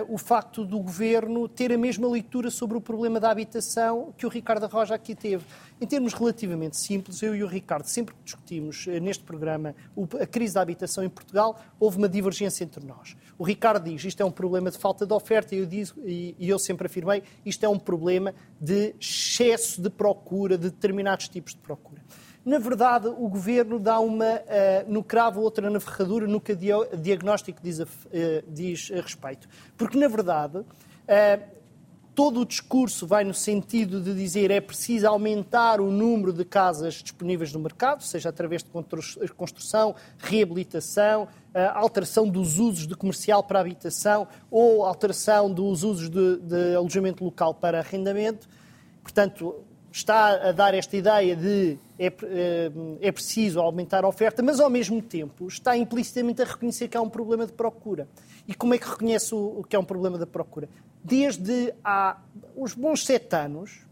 o 0.10 0.18
facto 0.18 0.66
do 0.66 0.80
governo 0.80 1.48
ter 1.48 1.72
a 1.72 1.78
mesma 1.78 2.08
leitura 2.10 2.52
sobre 2.52 2.78
o 2.78 2.82
problema 2.82 3.20
da 3.20 3.32
habitação 3.32 4.14
que 4.18 4.26
o 4.26 4.30
Ricardo 4.30 4.68
Roja 4.68 4.96
aqui 4.96 5.16
teve. 5.16 5.46
Em 5.80 5.86
termos 5.86 6.14
relativamente 6.14 6.76
simples, 6.76 7.22
eu 7.24 7.34
e 7.34 7.44
o 7.44 7.48
Ricardo, 7.48 7.86
sempre 7.86 8.14
que 8.14 8.22
discutimos 8.24 8.86
uh, 8.88 8.92
neste 9.00 9.24
programa 9.24 9.74
a 10.20 10.26
crise 10.26 10.56
da 10.56 10.62
habitação 10.62 11.04
em 11.04 11.10
Portugal, 11.10 11.60
houve 11.80 11.98
uma 11.98 12.10
divergência 12.10 12.64
entre 12.64 12.86
nós. 12.86 13.16
O 13.38 13.44
Ricardo 13.44 13.90
diz 13.90 14.04
isto 14.04 14.22
é 14.22 14.26
um 14.26 14.32
problema 14.32 14.70
de 14.70 14.78
falta 14.78 15.06
de 15.06 15.14
oferta 15.14 15.56
e 15.56 15.60
eu, 15.60 15.66
diz, 15.66 15.94
e 16.06 16.36
eu 16.40 16.60
sempre 16.60 16.88
afirmei 16.88 17.24
isto 17.46 17.64
é 17.66 17.70
um 17.70 17.80
problema 17.80 18.34
de 18.60 18.94
excesso 19.00 19.82
de 19.82 19.90
procura, 19.90 20.58
de 20.58 20.70
determinados 20.70 21.30
tipos 21.30 21.54
de 21.54 21.60
procura. 21.60 22.02
Na 22.48 22.60
verdade, 22.60 23.10
o 23.10 23.28
governo 23.28 23.78
dá 23.78 24.00
uma 24.00 24.36
uh, 24.36 24.40
no 24.88 25.04
cravo, 25.04 25.42
outra 25.42 25.70
na 25.70 25.82
ferradura, 25.82 26.26
no 26.26 26.40
que 26.40 26.54
o 26.54 26.96
diagnóstico 26.96 27.60
diz 27.62 27.82
a, 27.82 27.84
uh, 27.84 27.88
diz 28.48 28.90
a 28.94 29.02
respeito. 29.02 29.50
Porque, 29.76 29.98
na 29.98 30.08
verdade, 30.08 30.60
uh, 30.60 30.66
todo 32.16 32.40
o 32.40 32.46
discurso 32.46 33.06
vai 33.06 33.26
no 33.26 33.34
sentido 33.34 34.00
de 34.00 34.16
dizer 34.16 34.50
é 34.50 34.62
preciso 34.62 35.10
aumentar 35.10 35.82
o 35.82 35.92
número 35.92 36.32
de 36.32 36.46
casas 36.46 36.94
disponíveis 36.94 37.52
no 37.52 37.60
mercado, 37.60 38.02
seja 38.02 38.30
através 38.30 38.64
de 38.64 38.70
construção, 39.36 39.94
reabilitação, 40.18 41.28
alteração 41.74 42.30
dos 42.30 42.60
usos 42.60 42.88
de 42.88 42.96
comercial 42.96 43.44
para 43.44 43.60
habitação 43.60 44.26
ou 44.50 44.86
alteração 44.86 45.52
dos 45.52 45.84
usos 45.84 46.10
de, 46.10 46.38
de 46.38 46.76
alojamento 46.76 47.26
local 47.26 47.54
para 47.54 47.80
arrendamento. 47.80 48.48
Portanto, 49.04 49.68
está 49.92 50.50
a 50.50 50.52
dar 50.52 50.74
esta 50.74 50.96
ideia 50.96 51.36
de 51.36 51.78
é, 51.98 52.08
é, 52.08 52.72
é, 53.02 53.12
preciso 53.12 53.60
aumentar 53.60 54.04
a 54.04 54.08
oferta, 54.08 54.44
mas 54.44 54.60
ao 54.60 54.70
mesmo 54.70 55.02
tempo 55.02 55.48
está 55.48 55.76
implicitamente 55.76 56.42
a 56.42 56.46
reconhecer 56.46 56.88
que 56.88 56.98
há 56.98 57.02
um 57.02 57.10
problema 57.10 57.46
de 57.46 57.54
procura. 57.54 58.08
E 58.48 58.54
como 58.54 58.74
é 58.74 58.78
que 58.78 58.88
reconhece 58.88 59.34
o, 59.34 59.64
que 59.68 59.76
é 59.76 59.80
um 59.80 59.84
problema 59.84 60.18
da 60.18 60.28
procura? 60.28 60.70
Desde 61.04 61.74
há 61.84 62.18
uns 62.56 62.74
bons 62.74 63.06
sete 63.06 63.36
anos, 63.36 63.86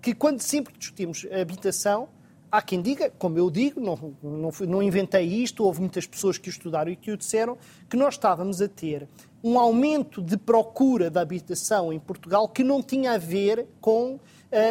que 0.00 0.14
quando 0.14 0.40
sempre 0.40 0.74
discutimos 0.76 1.26
habitação, 1.32 2.08
há 2.54 2.62
quem 2.62 2.80
diga, 2.80 3.10
como 3.18 3.36
eu 3.36 3.50
digo, 3.50 3.80
não, 3.80 4.14
não, 4.22 4.50
não 4.60 4.80
inventei 4.80 5.24
isto, 5.24 5.64
houve 5.64 5.80
muitas 5.80 6.06
pessoas 6.06 6.38
que 6.38 6.48
o 6.48 6.50
estudaram 6.50 6.88
e 6.88 6.94
que 6.94 7.10
o 7.10 7.16
disseram, 7.16 7.58
que 7.90 7.96
nós 7.96 8.14
estávamos 8.14 8.62
a 8.62 8.68
ter 8.68 9.08
um 9.42 9.58
aumento 9.58 10.22
de 10.22 10.36
procura 10.36 11.10
da 11.10 11.20
habitação 11.20 11.92
em 11.92 11.98
Portugal 11.98 12.48
que 12.48 12.62
não 12.62 12.80
tinha 12.80 13.12
a 13.12 13.18
ver 13.18 13.66
com 13.80 14.14
uh, 14.14 14.20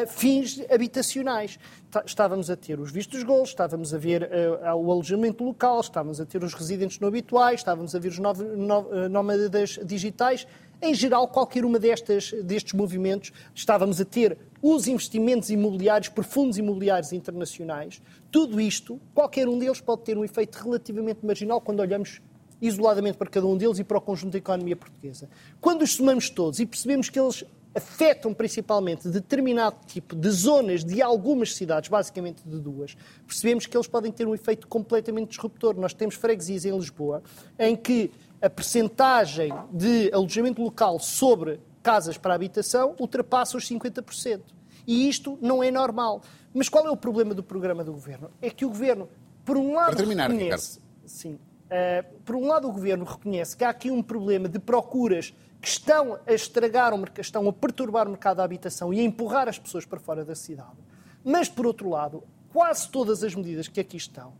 fins 0.07 0.61
habitacionais. 0.71 1.59
Estávamos 2.05 2.49
a 2.49 2.55
ter 2.55 2.79
os 2.79 2.89
vistos 2.89 3.21
gols, 3.21 3.49
estávamos 3.49 3.93
a 3.93 3.97
ver 3.97 4.23
uh, 4.23 4.75
o 4.75 4.89
alojamento 4.89 5.43
local, 5.43 5.81
estávamos 5.81 6.21
a 6.21 6.25
ter 6.25 6.41
os 6.41 6.53
residentes 6.53 6.99
não 7.01 7.09
habituais, 7.09 7.59
estávamos 7.59 7.93
a 7.93 7.99
ver 7.99 8.07
os 8.07 8.17
eh, 8.17 9.09
nómadas 9.09 9.77
digitais. 9.83 10.47
Em 10.81 10.93
geral, 10.93 11.27
qualquer 11.27 11.65
uma 11.65 11.77
destas, 11.77 12.31
destes 12.43 12.73
movimentos, 12.73 13.31
estávamos 13.53 13.99
a 13.99 14.05
ter 14.05 14.37
os 14.63 14.87
investimentos 14.87 15.49
imobiliários 15.49 16.07
por 16.07 16.23
fundos 16.23 16.57
imobiliários 16.57 17.11
internacionais. 17.11 18.01
Tudo 18.31 18.61
isto, 18.61 18.97
qualquer 19.13 19.45
um 19.49 19.59
deles 19.59 19.81
pode 19.81 20.03
ter 20.03 20.17
um 20.17 20.23
efeito 20.23 20.55
relativamente 20.55 21.25
marginal 21.25 21.59
quando 21.59 21.81
olhamos 21.81 22.21
isoladamente 22.61 23.17
para 23.17 23.29
cada 23.29 23.45
um 23.45 23.57
deles 23.57 23.77
e 23.77 23.83
para 23.83 23.97
o 23.97 24.01
conjunto 24.01 24.31
da 24.31 24.37
economia 24.37 24.77
portuguesa. 24.77 25.29
Quando 25.59 25.81
os 25.81 25.93
somamos 25.95 26.29
todos 26.29 26.59
e 26.61 26.65
percebemos 26.65 27.09
que 27.09 27.19
eles 27.19 27.43
afetam 27.75 28.33
principalmente 28.33 29.09
determinado 29.09 29.75
tipo 29.85 30.15
de 30.15 30.29
zonas 30.29 30.85
de 30.85 31.01
algumas 31.01 31.55
cidades, 31.55 31.89
basicamente 31.89 32.41
de 32.47 32.57
duas, 32.57 32.95
percebemos 33.27 33.65
que 33.65 33.75
eles 33.75 33.87
podem 33.87 34.13
ter 34.13 34.25
um 34.25 34.33
efeito 34.33 34.65
completamente 34.69 35.31
disruptor. 35.31 35.75
Nós 35.75 35.93
temos 35.93 36.15
freguesias 36.15 36.63
em 36.63 36.71
Lisboa 36.73 37.21
em 37.59 37.75
que 37.75 38.11
a 38.41 38.49
percentagem 38.49 39.51
de 39.73 40.09
alojamento 40.13 40.61
local 40.61 40.99
sobre 40.99 41.59
casas 41.83 42.17
para 42.17 42.33
habitação 42.33 42.95
ultrapassa 42.97 43.57
os 43.57 43.69
50%. 43.69 44.41
E 44.87 45.07
isto 45.07 45.37
não 45.41 45.61
é 45.61 45.69
normal. 45.69 46.21
Mas 46.53 46.69
qual 46.69 46.87
é 46.87 46.89
o 46.89 46.97
problema 46.97 47.33
do 47.33 47.43
programa 47.43 47.83
do 47.83 47.91
governo? 47.91 48.31
É 48.41 48.49
que 48.49 48.65
o 48.65 48.69
governo, 48.69 49.09
por 49.43 49.57
um 49.57 49.73
lado, 49.73 49.87
para 49.87 49.97
terminar, 49.97 50.31
reconhece, 50.31 50.79
sim, 51.05 51.33
uh, 51.33 52.19
por 52.23 52.35
um 52.35 52.47
lado 52.47 52.67
o 52.67 52.71
governo 52.71 53.03
reconhece 53.03 53.55
que 53.57 53.63
há 53.63 53.69
aqui 53.69 53.91
um 53.91 54.01
problema 54.01 54.47
de 54.47 54.59
procuras 54.59 55.33
que 55.61 55.67
estão 55.67 56.19
a 56.25 56.33
estragar 56.33 56.93
o 56.93 56.97
mercado, 56.97 57.23
estão 57.23 57.47
a 57.47 57.53
perturbar 57.53 58.07
o 58.07 58.11
mercado 58.11 58.37
da 58.37 58.43
habitação 58.43 58.93
e 58.93 58.99
a 58.99 59.03
empurrar 59.03 59.47
as 59.47 59.57
pessoas 59.57 59.85
para 59.85 59.99
fora 59.99 60.23
da 60.25 60.35
cidade. 60.35 60.77
Mas, 61.23 61.47
por 61.47 61.65
outro 61.65 61.89
lado, 61.89 62.23
quase 62.51 62.89
todas 62.89 63.23
as 63.23 63.33
medidas 63.33 63.67
que 63.67 63.79
aqui 63.79 63.97
estão 63.97 64.33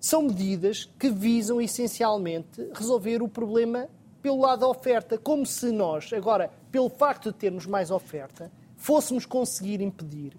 são 0.00 0.22
medidas 0.22 0.88
que 0.98 1.10
visam 1.10 1.60
essencialmente 1.60 2.68
resolver 2.72 3.20
o 3.20 3.28
problema 3.28 3.88
pelo 4.22 4.40
lado 4.40 4.60
da 4.60 4.68
oferta, 4.68 5.16
como 5.16 5.46
se 5.46 5.70
nós, 5.70 6.12
agora, 6.12 6.50
pelo 6.70 6.88
facto 6.88 7.30
de 7.32 7.38
termos 7.38 7.66
mais 7.66 7.90
oferta, 7.90 8.50
fôssemos 8.76 9.24
conseguir 9.26 9.80
impedir 9.80 10.32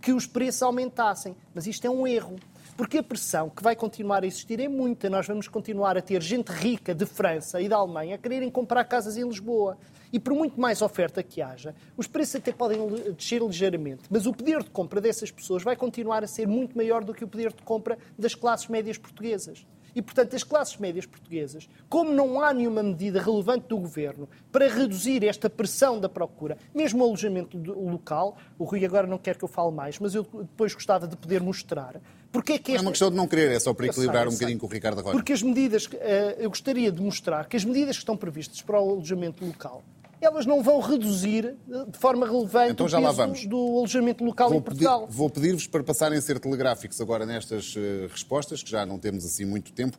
que 0.00 0.12
os 0.12 0.26
preços 0.26 0.62
aumentassem. 0.62 1.34
Mas 1.54 1.66
isto 1.66 1.86
é 1.86 1.90
um 1.90 2.06
erro. 2.06 2.36
Porque 2.76 2.98
a 2.98 3.02
pressão 3.02 3.48
que 3.48 3.62
vai 3.62 3.74
continuar 3.74 4.22
a 4.22 4.26
existir 4.26 4.60
é 4.60 4.68
muita. 4.68 5.08
Nós 5.08 5.26
vamos 5.26 5.48
continuar 5.48 5.96
a 5.96 6.02
ter 6.02 6.22
gente 6.22 6.48
rica 6.48 6.94
de 6.94 7.06
França 7.06 7.60
e 7.60 7.68
da 7.68 7.76
Alemanha 7.76 8.14
a 8.14 8.18
quererem 8.18 8.50
comprar 8.50 8.84
casas 8.84 9.16
em 9.16 9.26
Lisboa. 9.26 9.78
E 10.12 10.20
por 10.20 10.32
muito 10.34 10.60
mais 10.60 10.82
oferta 10.82 11.22
que 11.22 11.42
haja, 11.42 11.74
os 11.96 12.06
preços 12.06 12.36
até 12.36 12.52
podem 12.52 12.78
descer 13.16 13.42
ligeiramente, 13.42 14.04
mas 14.08 14.26
o 14.26 14.32
poder 14.32 14.62
de 14.62 14.70
compra 14.70 15.00
dessas 15.00 15.30
pessoas 15.30 15.64
vai 15.64 15.74
continuar 15.74 16.22
a 16.22 16.26
ser 16.26 16.46
muito 16.46 16.76
maior 16.76 17.02
do 17.02 17.12
que 17.12 17.24
o 17.24 17.28
poder 17.28 17.52
de 17.52 17.62
compra 17.62 17.98
das 18.16 18.34
classes 18.34 18.68
médias 18.68 18.96
portuguesas. 18.96 19.66
E, 19.96 20.02
portanto, 20.02 20.36
as 20.36 20.44
classes 20.44 20.76
médias 20.76 21.06
portuguesas, 21.06 21.66
como 21.88 22.12
não 22.12 22.38
há 22.42 22.52
nenhuma 22.52 22.82
medida 22.82 23.18
relevante 23.18 23.66
do 23.68 23.78
governo 23.78 24.28
para 24.52 24.68
reduzir 24.68 25.24
esta 25.24 25.48
pressão 25.48 25.98
da 25.98 26.06
procura, 26.06 26.58
mesmo 26.74 27.02
o 27.02 27.06
alojamento 27.06 27.56
local, 27.56 28.36
o 28.58 28.64
Rui 28.64 28.84
agora 28.84 29.06
não 29.06 29.16
quer 29.16 29.38
que 29.38 29.44
eu 29.44 29.48
fale 29.48 29.72
mais, 29.72 29.98
mas 29.98 30.14
eu 30.14 30.22
depois 30.22 30.74
gostava 30.74 31.08
de 31.08 31.16
poder 31.16 31.40
mostrar. 31.40 31.98
Porque 32.30 32.52
é, 32.52 32.58
que 32.58 32.72
esta... 32.72 32.82
é 32.82 32.86
uma 32.86 32.90
questão 32.90 33.10
de 33.10 33.16
não 33.16 33.26
querer, 33.26 33.50
é 33.50 33.58
só 33.58 33.72
para 33.72 33.86
equilibrar 33.86 34.24
sei, 34.24 34.28
um 34.28 34.34
bocadinho 34.34 34.58
com 34.58 34.66
o 34.66 34.68
Ricardo 34.68 35.00
Rocha. 35.00 35.12
Porque 35.12 35.32
as 35.32 35.42
medidas, 35.42 35.88
eh, 35.94 36.36
eu 36.40 36.50
gostaria 36.50 36.92
de 36.92 37.00
mostrar 37.00 37.48
que 37.48 37.56
as 37.56 37.64
medidas 37.64 37.96
que 37.96 38.02
estão 38.02 38.18
previstas 38.18 38.60
para 38.60 38.78
o 38.78 38.90
alojamento 38.90 39.46
local 39.46 39.82
elas 40.20 40.46
não 40.46 40.62
vão 40.62 40.80
reduzir 40.80 41.44
eh, 41.44 41.84
de 41.90 41.98
forma 41.98 42.26
relevante 42.26 42.72
então, 42.72 42.88
já 42.88 42.98
o 42.98 43.14
peso 43.14 43.48
do 43.48 43.56
alojamento 43.56 44.24
local 44.24 44.48
vou 44.48 44.58
em 44.58 44.62
Portugal. 44.62 45.00
Pedir, 45.02 45.16
vou 45.16 45.30
pedir-vos 45.30 45.66
para 45.66 45.82
passarem 45.82 46.18
a 46.18 46.22
ser 46.22 46.40
telegráficos 46.40 47.00
agora 47.00 47.26
nestas 47.26 47.74
uh, 47.76 48.08
respostas, 48.10 48.62
que 48.62 48.70
já 48.70 48.86
não 48.86 48.98
temos 48.98 49.24
assim 49.24 49.44
muito 49.44 49.72
tempo. 49.72 49.96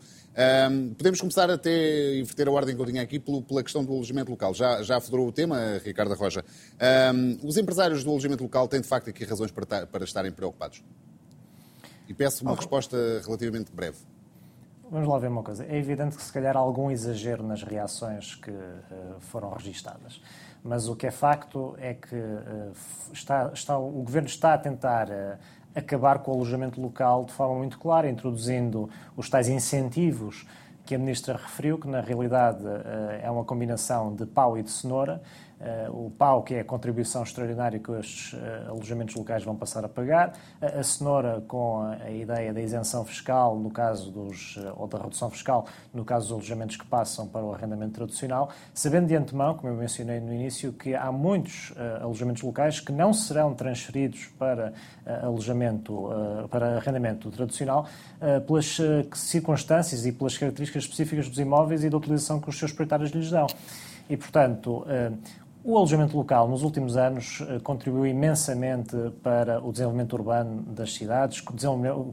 Um, 0.69 0.93
podemos 0.93 1.19
começar 1.19 1.50
até 1.50 2.15
inverter 2.17 2.47
a 2.47 2.51
ordem 2.51 2.75
que 2.75 2.81
eu 2.81 2.86
tinha 2.86 3.01
aqui 3.01 3.19
pelo, 3.19 3.41
pela 3.41 3.63
questão 3.63 3.83
do 3.83 3.91
alojamento 3.91 4.31
local. 4.31 4.53
Já, 4.53 4.81
já 4.83 5.00
federou 5.00 5.27
o 5.27 5.31
tema, 5.31 5.79
Ricardo 5.83 6.13
Roja. 6.13 6.43
Um, 7.13 7.47
os 7.47 7.57
empresários 7.57 8.03
do 8.03 8.09
alojamento 8.09 8.43
local 8.43 8.67
têm 8.67 8.81
de 8.81 8.88
facto 8.88 9.09
aqui 9.09 9.24
razões 9.24 9.51
para, 9.51 9.86
para 9.86 10.03
estarem 10.03 10.31
preocupados. 10.31 10.83
E 12.07 12.13
peço 12.13 12.43
uma 12.43 12.53
oh. 12.53 12.55
resposta 12.55 12.97
relativamente 13.25 13.71
breve. 13.71 13.97
Vamos 14.89 15.10
lá 15.10 15.20
ver 15.20 15.27
uma 15.27 15.44
coisa. 15.44 15.65
É 15.65 15.75
evidente 15.75 16.15
que 16.15 16.24
se 16.24 16.32
calhar 16.32 16.56
há 16.56 16.60
algum 16.60 16.89
exagero 16.89 17.44
nas 17.44 17.62
reações 17.62 18.36
que 18.36 18.50
uh, 18.50 19.20
foram 19.20 19.50
registadas. 19.50 20.22
Mas 20.63 20.88
o 20.88 20.96
que 20.96 21.06
é 21.06 21.12
facto 21.12 21.75
é 21.77 21.94
que 21.94 22.15
uh, 22.15 22.72
está, 23.12 23.51
está, 23.53 23.77
o 23.77 24.01
Governo 24.01 24.29
está 24.29 24.53
a 24.53 24.58
tentar 24.58 25.10
uh, 25.10 25.38
acabar 25.75 26.20
com 26.20 26.32
o 26.32 26.36
alojamento 26.36 26.79
local 26.79 27.25
de 27.25 27.34
forma 27.34 27.56
muito 27.56 27.77
clara, 27.77 28.10
introduzindo 28.10 28.89
os 29.17 29.29
tais 29.29 29.50
incentivos 29.50 30.48
que 30.86 30.96
a 30.96 30.98
Ministra 30.98 31.34
referiu, 31.36 31.77
que 31.77 31.88
na 31.88 32.00
realidade 32.00 32.63
é 33.22 33.29
uma 33.29 33.44
combinação 33.44 34.15
de 34.15 34.25
pau 34.25 34.58
e 34.58 34.63
de 34.63 34.72
cenoura, 34.72 35.22
o 35.89 36.11
PAU, 36.11 36.43
que 36.43 36.53
é 36.53 36.59
a 36.59 36.63
contribuição 36.63 37.23
extraordinária 37.23 37.79
que 37.79 37.89
os 37.89 38.33
uh, 38.33 38.69
alojamentos 38.69 39.15
locais 39.15 39.43
vão 39.43 39.55
passar 39.55 39.83
a 39.83 39.89
pagar, 39.89 40.33
a, 40.61 40.83
cenoura 40.83 41.43
com 41.47 41.81
a, 41.81 42.11
ideia 42.11 42.53
da 42.53 42.61
isenção 42.61 43.03
fiscal 43.03 43.57
no 43.57 43.71
caso 43.71 44.11
dos, 44.11 44.57
uh, 44.57 44.73
ou 44.77 44.87
da 44.87 44.99
redução 44.99 45.31
fiscal 45.31 45.65
no 45.93 46.05
caso 46.05 46.27
dos 46.27 46.33
alojamentos 46.33 46.77
que 46.77 46.85
passam 46.85 47.27
para 47.27 47.43
o 47.43 47.53
arrendamento 47.53 47.93
tradicional, 47.93 48.49
sabendo 48.71 49.07
de 49.07 49.15
antemão, 49.15 49.55
como 49.55 49.73
eu 49.73 49.75
mencionei 49.75 50.19
no 50.19 50.31
início, 50.31 50.71
que 50.73 50.93
há 50.93 51.11
muitos 51.11 51.73
alojamentos 52.01 52.43
locais 52.43 52.79
que 52.79 52.91
não 52.91 53.13
serão 53.13 53.53
transferidos 53.53 54.27
para 54.37 54.73
alojamento, 55.23 56.09
para 56.49 56.77
arrendamento 56.77 57.31
tradicional, 57.31 57.87
pelas 58.45 58.77
circunstâncias 59.13 60.05
e 60.05 60.11
pelas 60.11 60.37
características 60.37 60.83
específicas 60.83 61.29
dos 61.29 61.39
imóveis 61.39 61.83
e 61.83 61.89
da 61.89 61.97
utilização 61.97 62.39
que 62.39 62.49
os 62.49 62.57
seus 62.57 62.71
proprietários 62.71 63.11
lhes 63.11 63.31
dão. 63.31 63.47
E, 64.09 64.15
portanto, 64.15 64.85
o 65.67 65.75
alojamento 65.75 66.15
local, 66.15 66.47
nos 66.47 66.63
últimos 66.63 66.95
anos, 66.95 67.41
eh, 67.41 67.59
contribuiu 67.62 68.07
imensamente 68.07 68.95
para 69.21 69.62
o 69.62 69.69
desenvolvimento 69.69 70.13
urbano 70.13 70.62
das 70.62 70.93
cidades, 70.93 71.41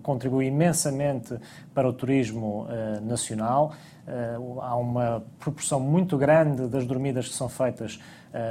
contribuiu 0.02 0.42
imensamente 0.42 1.38
para 1.72 1.88
o 1.88 1.92
turismo 1.92 2.66
eh, 2.68 2.98
nacional. 3.00 3.72
Eh, 4.08 4.34
há 4.60 4.74
uma 4.74 5.22
proporção 5.38 5.78
muito 5.78 6.18
grande 6.18 6.66
das 6.66 6.84
dormidas 6.84 7.28
que 7.28 7.34
são 7.34 7.48
feitas 7.48 8.00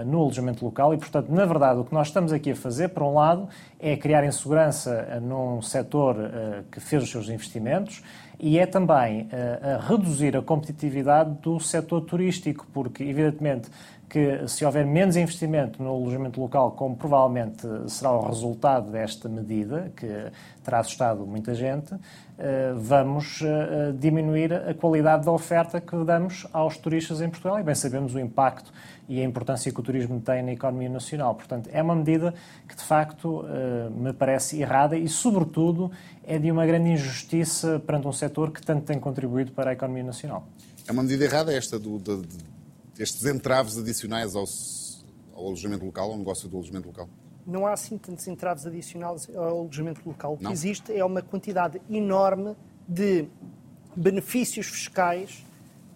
no 0.06 0.22
alojamento 0.22 0.64
local 0.64 0.94
e, 0.94 0.98
portanto, 0.98 1.28
na 1.30 1.44
verdade, 1.44 1.78
o 1.82 1.84
que 1.84 1.94
nós 1.94 2.08
estamos 2.08 2.32
aqui 2.32 2.52
a 2.52 2.56
fazer, 2.56 2.88
por 2.88 3.04
um 3.04 3.16
lado, 3.16 3.50
é 3.78 3.98
criar 3.98 4.24
insegurança 4.24 5.20
num 5.22 5.62
setor 5.62 6.16
que 6.72 6.80
fez 6.80 7.04
os 7.04 7.12
seus 7.12 7.28
investimentos 7.28 8.02
e 8.40 8.58
é 8.58 8.66
também 8.66 9.28
a 9.62 9.86
reduzir 9.86 10.38
a 10.38 10.42
competitividade 10.42 11.32
do 11.42 11.60
setor 11.60 12.00
turístico, 12.00 12.66
porque, 12.72 13.04
evidentemente, 13.04 13.70
que 14.14 14.48
se 14.48 14.64
houver 14.64 14.86
menos 14.86 15.18
investimento 15.18 15.82
no 15.82 15.90
alojamento 15.90 16.40
local, 16.40 16.74
como 16.74 16.96
provavelmente 16.96 17.68
será 17.88 18.12
o 18.12 18.28
resultado 18.28 18.92
desta 18.92 19.28
medida, 19.28 19.92
que 19.96 20.08
terá 20.64 20.82
assustado 20.82 21.26
muita 21.26 21.56
gente, 21.56 21.96
eh, 22.38 22.74
vamos 22.78 23.42
eh, 23.42 23.92
diminuir 23.98 24.54
a 24.54 24.72
qualidade 24.76 25.26
da 25.26 25.32
oferta 25.32 25.82
que 25.82 25.96
damos 26.06 26.46
aos 26.54 26.78
turistas 26.78 27.22
em 27.22 27.30
Portugal 27.30 27.60
e 27.60 27.64
bem 27.64 27.74
sabemos 27.74 28.14
o 28.14 28.20
impacto 28.20 28.72
e 29.10 29.20
a 29.20 29.24
importância 29.24 29.72
que 29.72 29.80
o 29.80 29.84
turismo 29.84 30.22
tem 30.22 30.44
na 30.44 30.52
economia 30.52 30.90
nacional. 30.90 31.34
Portanto, 31.34 31.72
é 31.74 31.82
uma 31.82 31.96
medida 31.96 32.36
que 32.70 32.76
de 32.76 32.84
facto 32.84 33.44
eh, 33.50 33.90
me 33.90 34.14
parece 34.14 34.62
errada 34.62 34.96
e, 34.96 35.10
sobretudo, 35.10 35.92
é 36.24 36.38
de 36.38 36.52
uma 36.52 36.68
grande 36.68 36.92
injustiça 36.92 37.82
perante 37.84 38.08
um 38.08 38.14
setor 38.14 38.52
que 38.52 38.62
tanto 38.62 38.86
tem 38.86 39.00
contribuído 39.00 39.54
para 39.54 39.72
a 39.72 39.74
economia 39.74 40.04
nacional. 40.04 40.46
É 40.88 40.92
uma 40.92 41.02
medida 41.02 41.26
errada 41.26 41.52
esta 41.52 41.80
do, 41.80 41.98
do, 41.98 42.24
estes 42.98 43.26
entraves 43.26 43.78
adicionais 43.78 44.36
ao, 44.36 44.46
ao 45.34 45.48
alojamento 45.48 45.86
local, 45.86 46.12
ao 46.12 46.18
negócio 46.18 46.48
do 46.48 46.58
alojamento 46.58 46.88
local? 46.88 47.10
Não 47.46 47.66
há 47.66 47.74
assim 47.74 47.98
tantos 47.98 48.28
entraves 48.28 48.66
adicionais 48.66 49.30
ao 49.36 49.60
alojamento 49.62 50.02
local. 50.06 50.34
O 50.34 50.38
que 50.38 50.44
Não. 50.44 50.52
existe 50.52 50.94
é 50.94 51.04
uma 51.04 51.22
quantidade 51.22 51.82
enorme 51.90 52.56
de 52.88 53.28
benefícios 53.96 54.68
fiscais 54.68 55.46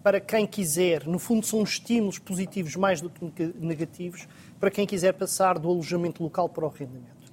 para 0.02 0.20
quem 0.20 0.46
quiser. 0.46 1.06
No 1.06 1.18
fundo, 1.18 1.44
são 1.44 1.62
estímulos 1.62 2.18
positivos 2.18 2.76
mais 2.76 3.00
do 3.00 3.10
que 3.10 3.52
negativos 3.58 4.28
para 4.60 4.70
quem 4.70 4.86
quiser 4.86 5.12
passar 5.14 5.58
do 5.58 5.68
alojamento 5.68 6.22
local 6.22 6.48
para 6.48 6.64
o 6.64 6.68
arrendamento. 6.68 7.32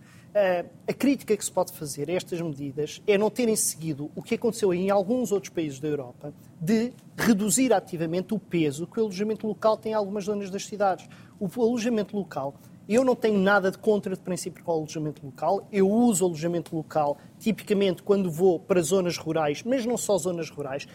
a 0.88 0.94
crítica 0.94 1.36
que 1.38 1.46
se 1.46 1.52
pode 1.52 1.72
fazer 1.72 2.10
a 2.10 2.14
estas 2.14 2.42
medidas 2.42 3.02
é 3.08 3.18
não 3.18 3.30
terem 3.30 3.56
seguido 3.56 4.12
o 4.16 4.22
que 4.22 4.36
aconteceu 4.36 4.74
em 4.74 4.90
alguns 4.90 5.32
outros 5.32 5.54
países 5.54 5.80
da 5.80 5.88
Europa 5.88 6.34
de 6.60 6.94
reduzir 7.18 7.74
ativamente 7.74 8.34
o 8.34 8.40
peso 8.40 8.88
que 8.88 9.00
o 9.00 9.04
alojamento 9.04 9.48
local 9.48 9.78
tem 9.78 9.92
em 9.92 9.96
algumas 9.96 10.26
zonas 10.26 10.50
das 10.50 10.66
cidades. 10.66 11.08
O 11.40 11.48
alojamento 11.62 12.16
local 12.16 12.56
eu 12.88 13.04
não 13.04 13.16
tenho 13.16 13.40
nada 13.40 13.72
de 13.72 13.80
contra 13.80 14.16
de 14.16 14.22
princípio 14.22 14.64
com 14.64 14.72
o 14.72 14.76
alojamento 14.76 15.26
local. 15.26 15.68
Eu 15.72 15.90
uso 15.90 16.24
alojamento 16.24 16.76
local 16.76 17.18
tipicamente 17.40 18.04
quando 18.04 18.30
vou 18.30 18.60
para 18.60 18.80
zonas 18.80 19.18
rurais, 19.18 19.64
mas 19.64 19.86
não 19.88 19.98
só 19.98 20.16
zonas 20.20 20.52
rurais. 20.52 20.88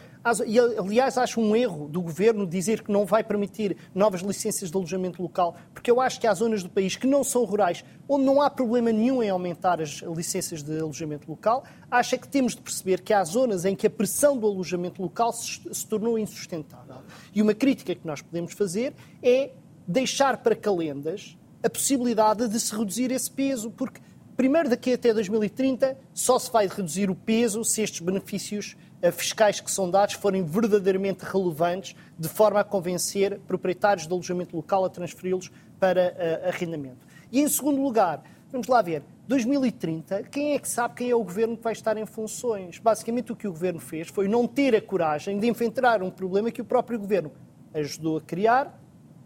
E, 0.46 0.58
aliás, 0.58 1.18
acho 1.18 1.40
um 1.40 1.54
erro 1.56 1.88
do 1.88 2.00
governo 2.00 2.46
dizer 2.46 2.82
que 2.84 2.92
não 2.92 3.04
vai 3.04 3.24
permitir 3.24 3.76
novas 3.92 4.20
licenças 4.20 4.70
de 4.70 4.76
alojamento 4.76 5.20
local, 5.20 5.56
porque 5.74 5.90
eu 5.90 6.00
acho 6.00 6.20
que 6.20 6.28
há 6.28 6.34
zonas 6.34 6.62
do 6.62 6.70
país 6.70 6.94
que 6.94 7.08
não 7.08 7.24
são 7.24 7.44
rurais, 7.44 7.84
onde 8.08 8.24
não 8.24 8.40
há 8.40 8.48
problema 8.48 8.92
nenhum 8.92 9.20
em 9.20 9.28
aumentar 9.28 9.80
as 9.80 10.00
licenças 10.14 10.62
de 10.62 10.78
alojamento 10.78 11.28
local. 11.28 11.64
Acho 11.90 12.14
é 12.14 12.18
que 12.18 12.28
temos 12.28 12.54
de 12.54 12.62
perceber 12.62 13.00
que 13.00 13.12
há 13.12 13.24
zonas 13.24 13.64
em 13.64 13.74
que 13.74 13.88
a 13.88 13.90
pressão 13.90 14.38
do 14.38 14.46
alojamento 14.46 15.02
local 15.02 15.32
se, 15.32 15.49
se 15.72 15.86
tornou 15.86 16.18
insustentável. 16.18 16.96
E 17.34 17.40
uma 17.40 17.54
crítica 17.54 17.94
que 17.94 18.06
nós 18.06 18.20
podemos 18.20 18.52
fazer 18.52 18.94
é 19.22 19.50
deixar 19.86 20.38
para 20.38 20.54
calendas 20.54 21.36
a 21.62 21.68
possibilidade 21.68 22.48
de 22.48 22.60
se 22.60 22.74
reduzir 22.74 23.10
esse 23.10 23.30
peso, 23.30 23.70
porque 23.70 24.00
primeiro 24.36 24.68
daqui 24.68 24.92
até 24.92 25.12
2030 25.12 25.98
só 26.14 26.38
se 26.38 26.50
vai 26.50 26.66
reduzir 26.66 27.10
o 27.10 27.14
peso 27.14 27.64
se 27.64 27.82
estes 27.82 28.00
benefícios 28.00 28.76
eh, 29.02 29.10
fiscais 29.10 29.60
que 29.60 29.70
são 29.70 29.90
dados 29.90 30.14
forem 30.14 30.44
verdadeiramente 30.44 31.24
relevantes, 31.24 31.94
de 32.18 32.28
forma 32.28 32.60
a 32.60 32.64
convencer 32.64 33.38
proprietários 33.40 34.06
de 34.06 34.12
alojamento 34.12 34.56
local 34.56 34.84
a 34.84 34.90
transferi-los 34.90 35.50
para 35.78 36.14
uh, 36.44 36.48
arrendamento. 36.48 37.06
E 37.32 37.40
em 37.40 37.48
segundo 37.48 37.80
lugar, 37.80 38.22
vamos 38.52 38.66
lá 38.66 38.82
ver, 38.82 39.02
2030, 39.30 40.24
quem 40.24 40.54
é 40.54 40.58
que 40.58 40.68
sabe 40.68 40.96
quem 40.96 41.10
é 41.10 41.14
o 41.14 41.22
governo 41.22 41.56
que 41.56 41.62
vai 41.62 41.72
estar 41.72 41.96
em 41.96 42.04
funções? 42.04 42.80
Basicamente 42.80 43.30
o 43.30 43.36
que 43.36 43.46
o 43.46 43.52
governo 43.52 43.78
fez 43.78 44.08
foi 44.08 44.26
não 44.26 44.44
ter 44.44 44.74
a 44.74 44.82
coragem 44.82 45.38
de 45.38 45.46
enfrentar 45.46 46.02
um 46.02 46.10
problema 46.10 46.50
que 46.50 46.60
o 46.60 46.64
próprio 46.64 46.98
governo 46.98 47.30
ajudou 47.72 48.16
a 48.16 48.20
criar 48.20 48.82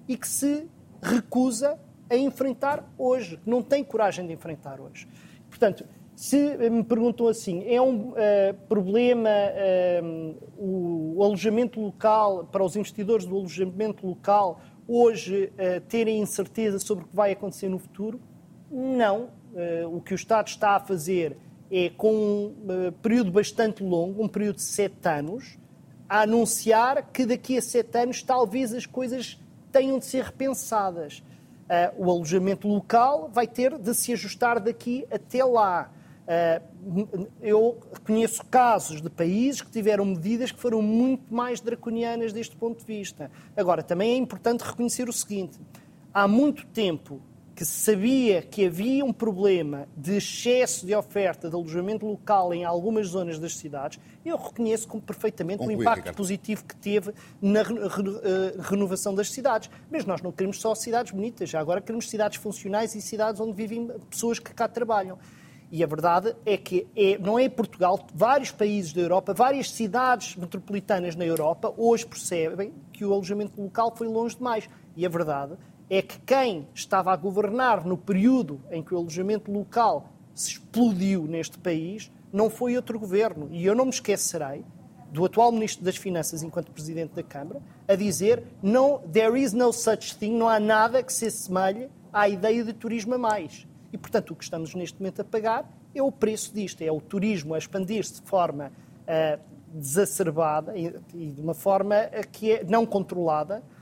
e 0.06 0.14
que 0.14 0.28
se 0.28 0.68
recusa 1.02 1.80
a 2.10 2.16
enfrentar 2.16 2.86
hoje, 2.98 3.40
não 3.46 3.62
tem 3.62 3.82
coragem 3.82 4.26
de 4.26 4.34
enfrentar 4.34 4.78
hoje. 4.78 5.08
Portanto, 5.48 5.86
se 6.14 6.54
me 6.68 6.84
perguntam 6.84 7.26
assim, 7.26 7.64
é 7.66 7.80
um 7.80 8.10
uh, 8.10 8.14
problema 8.68 9.30
uh, 9.30 10.36
o, 10.58 11.14
o, 11.16 11.24
alojamento 11.24 11.80
local, 11.80 12.44
para 12.52 12.62
os 12.62 12.76
investidores 12.76 13.24
do 13.24 13.34
alojamento 13.34 14.06
local, 14.06 14.60
hoje 14.86 15.50
uh, 15.54 15.80
terem 15.88 16.20
incerteza 16.20 16.78
sobre 16.78 17.04
o 17.04 17.08
que 17.08 17.16
vai 17.16 17.32
acontecer 17.32 17.70
no 17.70 17.78
futuro? 17.78 18.20
Não. 18.70 19.30
O 19.90 20.00
que 20.00 20.12
o 20.12 20.16
Estado 20.16 20.48
está 20.48 20.76
a 20.76 20.80
fazer 20.80 21.36
é, 21.70 21.90
com 21.90 22.12
um 22.12 22.92
período 23.02 23.30
bastante 23.30 23.82
longo, 23.82 24.22
um 24.22 24.28
período 24.28 24.56
de 24.56 24.62
sete 24.62 25.08
anos, 25.08 25.58
a 26.08 26.22
anunciar 26.22 27.10
que 27.10 27.26
daqui 27.26 27.58
a 27.58 27.62
sete 27.62 27.98
anos 27.98 28.22
talvez 28.22 28.72
as 28.72 28.86
coisas 28.86 29.40
tenham 29.72 29.98
de 29.98 30.04
ser 30.04 30.24
repensadas. 30.24 31.22
Uh, 31.64 32.06
o 32.06 32.10
alojamento 32.10 32.68
local 32.68 33.30
vai 33.32 33.46
ter 33.46 33.78
de 33.78 33.94
se 33.94 34.12
ajustar 34.12 34.60
daqui 34.60 35.06
até 35.10 35.42
lá. 35.42 35.90
Uh, 36.24 37.28
eu 37.40 37.78
conheço 38.06 38.44
casos 38.46 39.00
de 39.00 39.08
países 39.08 39.62
que 39.62 39.70
tiveram 39.70 40.04
medidas 40.04 40.52
que 40.52 40.60
foram 40.60 40.82
muito 40.82 41.34
mais 41.34 41.60
draconianas 41.60 42.32
deste 42.32 42.54
ponto 42.54 42.80
de 42.80 42.84
vista. 42.84 43.30
Agora, 43.56 43.82
também 43.82 44.12
é 44.12 44.16
importante 44.16 44.60
reconhecer 44.60 45.08
o 45.08 45.12
seguinte: 45.12 45.58
há 46.12 46.28
muito 46.28 46.66
tempo 46.66 47.20
que 47.54 47.64
sabia 47.64 48.42
que 48.42 48.66
havia 48.66 49.04
um 49.04 49.12
problema 49.12 49.86
de 49.96 50.16
excesso 50.16 50.84
de 50.84 50.94
oferta 50.94 51.48
de 51.48 51.54
alojamento 51.54 52.04
local 52.04 52.52
em 52.52 52.64
algumas 52.64 53.08
zonas 53.08 53.38
das 53.38 53.56
cidades, 53.56 54.00
eu 54.24 54.36
reconheço 54.36 54.88
como 54.88 55.02
perfeitamente 55.02 55.58
Concluir, 55.58 55.76
o 55.76 55.80
impacto 55.82 55.98
Ricardo. 55.98 56.16
positivo 56.16 56.64
que 56.64 56.74
teve 56.74 57.12
na 57.40 57.60
eh, 57.60 57.64
renovação 58.58 59.14
das 59.14 59.30
cidades. 59.30 59.70
Mas 59.90 60.04
nós 60.04 60.20
não 60.20 60.32
queremos 60.32 60.60
só 60.60 60.74
cidades 60.74 61.12
bonitas, 61.12 61.48
já 61.48 61.60
agora 61.60 61.80
queremos 61.80 62.10
cidades 62.10 62.38
funcionais 62.38 62.94
e 62.94 63.00
cidades 63.00 63.40
onde 63.40 63.52
vivem 63.52 63.88
pessoas 64.10 64.38
que 64.40 64.52
cá 64.52 64.66
trabalham. 64.66 65.16
E 65.70 65.82
a 65.82 65.86
verdade 65.86 66.34
é 66.44 66.56
que 66.56 66.86
é, 66.94 67.18
não 67.18 67.38
é 67.38 67.48
Portugal, 67.48 68.06
vários 68.14 68.50
países 68.50 68.92
da 68.92 69.00
Europa, 69.00 69.32
várias 69.32 69.70
cidades 69.70 70.36
metropolitanas 70.36 71.16
na 71.16 71.24
Europa 71.24 71.72
hoje 71.76 72.06
percebem 72.06 72.72
que 72.92 73.04
o 73.04 73.12
alojamento 73.12 73.60
local 73.60 73.94
foi 73.96 74.06
longe 74.06 74.36
demais. 74.36 74.68
E 74.96 75.04
a 75.04 75.08
verdade 75.08 75.54
é 75.54 75.73
que 76.02 76.18
quem 76.20 76.66
estava 76.74 77.12
a 77.12 77.16
governar 77.16 77.84
no 77.84 77.96
período 77.96 78.60
em 78.70 78.82
que 78.82 78.94
o 78.94 78.98
alojamento 78.98 79.50
local 79.52 80.12
se 80.34 80.52
explodiu 80.52 81.24
neste 81.24 81.58
país 81.58 82.10
não 82.32 82.50
foi 82.50 82.76
outro 82.76 82.98
governo. 82.98 83.48
E 83.52 83.64
eu 83.64 83.74
não 83.74 83.84
me 83.84 83.90
esquecerei 83.90 84.64
do 85.12 85.24
atual 85.24 85.52
Ministro 85.52 85.84
das 85.84 85.96
Finanças, 85.96 86.42
enquanto 86.42 86.72
Presidente 86.72 87.14
da 87.14 87.22
Câmara, 87.22 87.62
a 87.86 87.94
dizer 87.94 88.42
não, 88.60 88.98
there 89.12 89.40
is 89.40 89.52
no 89.52 89.72
such 89.72 90.16
thing, 90.16 90.32
não 90.32 90.48
há 90.48 90.58
nada 90.58 91.02
que 91.02 91.12
se 91.12 91.26
assemelhe 91.26 91.88
à 92.12 92.28
ideia 92.28 92.64
de 92.64 92.72
turismo 92.72 93.14
a 93.14 93.18
mais. 93.18 93.64
E, 93.92 93.98
portanto, 93.98 94.32
o 94.32 94.34
que 94.34 94.42
estamos 94.42 94.74
neste 94.74 94.98
momento 94.98 95.20
a 95.20 95.24
pagar 95.24 95.70
é 95.94 96.02
o 96.02 96.10
preço 96.10 96.52
disto, 96.52 96.82
é 96.82 96.90
o 96.90 97.00
turismo 97.00 97.54
a 97.54 97.58
expandir-se 97.58 98.20
de 98.20 98.22
forma 98.22 98.72
uh, 99.02 99.40
desacerbada 99.72 100.76
e, 100.76 100.90
de 101.14 101.40
uma 101.40 101.54
forma 101.54 101.94
uh, 101.94 102.28
que 102.32 102.50
é 102.50 102.64
não 102.64 102.84
controlada, 102.84 103.58
eh, 103.58 103.73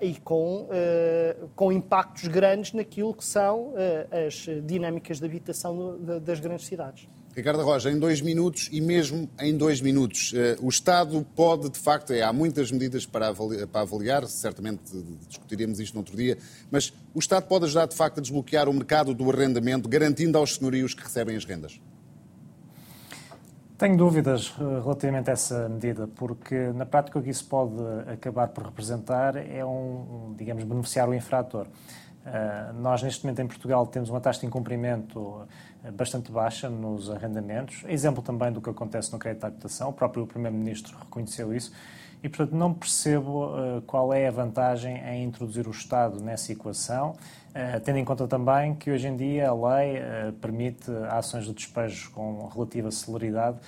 e 0.00 0.14
com, 0.20 0.68
eh, 0.70 1.36
com 1.54 1.70
impactos 1.72 2.28
grandes 2.28 2.72
naquilo 2.72 3.14
que 3.14 3.24
são 3.24 3.74
eh, 3.76 4.26
as 4.26 4.46
dinâmicas 4.64 5.18
de 5.18 5.26
habitação 5.26 5.98
das 6.20 6.40
grandes 6.40 6.66
cidades. 6.66 7.08
Ricardo 7.34 7.62
Roja, 7.62 7.90
em 7.90 7.98
dois 7.98 8.22
minutos 8.22 8.70
e 8.72 8.80
mesmo 8.80 9.28
em 9.38 9.54
dois 9.54 9.82
minutos, 9.82 10.32
o 10.58 10.70
Estado 10.70 11.26
pode, 11.36 11.68
de 11.68 11.78
facto, 11.78 12.14
é, 12.14 12.22
há 12.22 12.32
muitas 12.32 12.72
medidas 12.72 13.04
para 13.04 13.28
avaliar, 13.28 13.66
para 13.66 13.82
avaliar, 13.82 14.26
certamente 14.26 14.80
discutiremos 15.28 15.78
isto 15.78 15.92
no 15.92 16.00
outro 16.00 16.16
dia, 16.16 16.38
mas 16.70 16.94
o 17.14 17.18
Estado 17.18 17.46
pode 17.46 17.66
ajudar, 17.66 17.88
de 17.88 17.94
facto, 17.94 18.18
a 18.18 18.20
desbloquear 18.22 18.70
o 18.70 18.72
mercado 18.72 19.12
do 19.12 19.30
arrendamento, 19.30 19.86
garantindo 19.86 20.38
aos 20.38 20.54
senhorios 20.54 20.94
que 20.94 21.02
recebem 21.02 21.36
as 21.36 21.44
rendas? 21.44 21.78
Tenho 23.78 23.94
dúvidas 23.94 24.54
eh, 24.58 24.80
relativamente 24.82 25.28
a 25.28 25.34
essa 25.34 25.68
medida, 25.68 26.06
porque 26.06 26.72
na 26.74 26.86
prática 26.86 27.18
o 27.18 27.22
que 27.22 27.28
isso 27.28 27.44
pode 27.44 27.74
acabar 28.10 28.48
por 28.48 28.64
representar 28.64 29.36
é 29.36 29.62
um, 29.66 30.34
digamos, 30.34 30.64
beneficiar 30.64 31.06
o 31.06 31.14
infrator. 31.14 31.66
Uh, 31.66 32.72
nós, 32.80 33.02
neste 33.02 33.22
momento, 33.24 33.40
em 33.40 33.46
Portugal, 33.46 33.86
temos 33.86 34.08
uma 34.08 34.20
taxa 34.20 34.40
de 34.40 34.46
incumprimento 34.46 35.46
eh, 35.84 35.90
bastante 35.90 36.32
baixa 36.32 36.68
nos 36.70 37.08
arrendamentos, 37.10 37.84
exemplo 37.86 38.22
também 38.22 38.50
do 38.50 38.60
que 38.60 38.68
acontece 38.68 39.12
no 39.12 39.18
crédito 39.18 39.44
à 39.44 39.46
habitação, 39.48 39.90
o 39.90 39.92
próprio 39.92 40.26
Primeiro-Ministro 40.26 40.96
reconheceu 40.98 41.54
isso, 41.54 41.70
e, 42.22 42.28
portanto, 42.28 42.54
não 42.54 42.72
percebo 42.72 43.46
uh, 43.46 43.82
qual 43.82 44.12
é 44.12 44.26
a 44.26 44.30
vantagem 44.30 44.96
em 44.96 45.24
introduzir 45.24 45.66
o 45.66 45.70
Estado 45.70 46.22
nessa 46.22 46.52
equação, 46.52 47.10
uh, 47.10 47.80
tendo 47.84 47.98
em 47.98 48.04
conta 48.04 48.26
também 48.26 48.74
que 48.74 48.90
hoje 48.90 49.06
em 49.08 49.16
dia 49.16 49.48
a 49.48 49.54
lei 49.54 49.98
uh, 49.98 50.32
permite 50.34 50.90
ações 51.10 51.44
de 51.44 51.52
despejo 51.52 52.10
com 52.12 52.48
relativa 52.48 52.90
celeridade, 52.90 53.58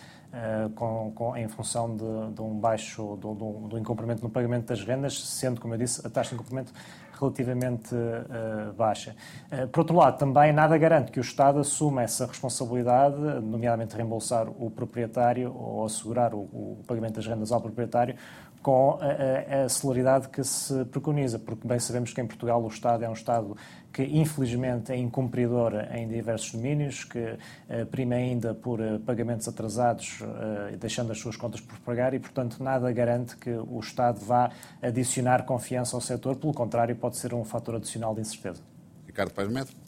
com, 0.74 1.10
com, 1.14 1.34
em 1.34 1.48
função 1.48 1.96
de, 1.96 2.34
de 2.34 2.42
um 2.42 2.60
baixo, 2.60 3.16
do, 3.16 3.32
do, 3.66 3.78
incumprimento 3.78 4.22
no 4.22 4.28
pagamento 4.28 4.66
das 4.66 4.84
rendas, 4.84 5.18
sendo, 5.26 5.58
como 5.58 5.72
eu 5.72 5.78
disse, 5.78 6.06
a 6.06 6.10
taxa 6.10 6.28
de 6.28 6.34
incumprimento 6.34 6.70
relativamente 7.18 7.94
uh, 7.94 8.72
baixa. 8.74 9.14
Uh, 9.52 9.68
por 9.68 9.80
outro 9.80 9.96
lado, 9.96 10.18
também 10.18 10.52
nada 10.52 10.76
garante 10.78 11.10
que 11.10 11.18
o 11.18 11.22
Estado 11.22 11.58
assuma 11.58 12.02
essa 12.02 12.26
responsabilidade, 12.26 13.16
nomeadamente 13.16 13.94
reembolsar 13.94 14.48
o 14.48 14.70
proprietário 14.70 15.54
ou 15.54 15.84
assegurar 15.84 16.34
o, 16.34 16.38
o 16.40 16.84
pagamento 16.86 17.16
das 17.16 17.26
rendas 17.26 17.52
ao 17.52 17.60
proprietário, 17.60 18.16
com 18.62 18.98
a, 19.00 19.64
a, 19.64 19.68
celeridade 19.68 20.28
que 20.28 20.42
se 20.44 20.84
preconiza, 20.86 21.38
porque 21.38 21.66
bem 21.66 21.78
sabemos 21.78 22.12
que 22.12 22.20
em 22.20 22.26
Portugal 22.26 22.62
o 22.62 22.68
Estado 22.68 23.04
é 23.04 23.08
um 23.08 23.12
Estado 23.12 23.56
que 23.92 24.02
infelizmente 24.02 24.92
é 24.92 24.96
incumpridor 24.96 25.72
em 25.92 26.06
diversos 26.06 26.52
domínios, 26.52 27.04
que 27.04 27.18
uh, 27.18 27.86
prima 27.90 28.14
ainda 28.14 28.54
por 28.54 28.80
uh, 28.80 29.00
pagamentos 29.00 29.48
atrasados, 29.48 30.20
uh, 30.20 30.76
deixando 30.76 31.10
as 31.10 31.18
suas 31.18 31.36
contas 31.36 31.60
por 31.60 31.78
pagar 31.80 32.14
e, 32.14 32.18
portanto, 32.18 32.62
nada 32.62 32.92
garante 32.92 33.36
que 33.36 33.50
o 33.50 33.80
Estado 33.80 34.20
vá 34.20 34.50
adicionar 34.82 35.44
confiança 35.44 35.96
ao 35.96 36.00
setor, 36.00 36.36
pelo 36.36 36.52
contrário, 36.52 36.94
pode 36.96 37.16
ser 37.16 37.32
um 37.34 37.44
fator 37.44 37.76
adicional 37.76 38.14
de 38.14 38.20
incerteza. 38.20 38.62
Ricardo 39.06 39.32
Paz 39.32 39.48
Metro. 39.50 39.87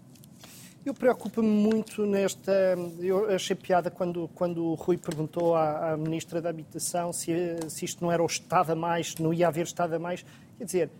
Eu 0.84 0.94
preocupo-me 0.94 1.46
muito 1.46 2.06
nesta. 2.06 2.52
Eu 3.00 3.28
achei 3.28 3.54
piada 3.54 3.90
quando, 3.90 4.28
quando 4.34 4.64
o 4.64 4.74
Rui 4.74 4.96
perguntou 4.96 5.54
à, 5.54 5.92
à 5.92 5.96
Ministra 5.96 6.40
da 6.40 6.48
Habitação 6.48 7.12
se, 7.12 7.30
se 7.68 7.84
isto 7.84 8.02
não 8.02 8.10
era 8.10 8.22
o 8.22 8.26
Estado 8.26 8.72
a 8.72 8.74
mais, 8.74 9.14
não 9.16 9.32
ia 9.32 9.48
haver 9.48 9.66
Estado 9.66 9.94
a 9.94 9.98
mais. 9.98 10.24
Quer 10.56 10.64
dizer, 10.64 10.90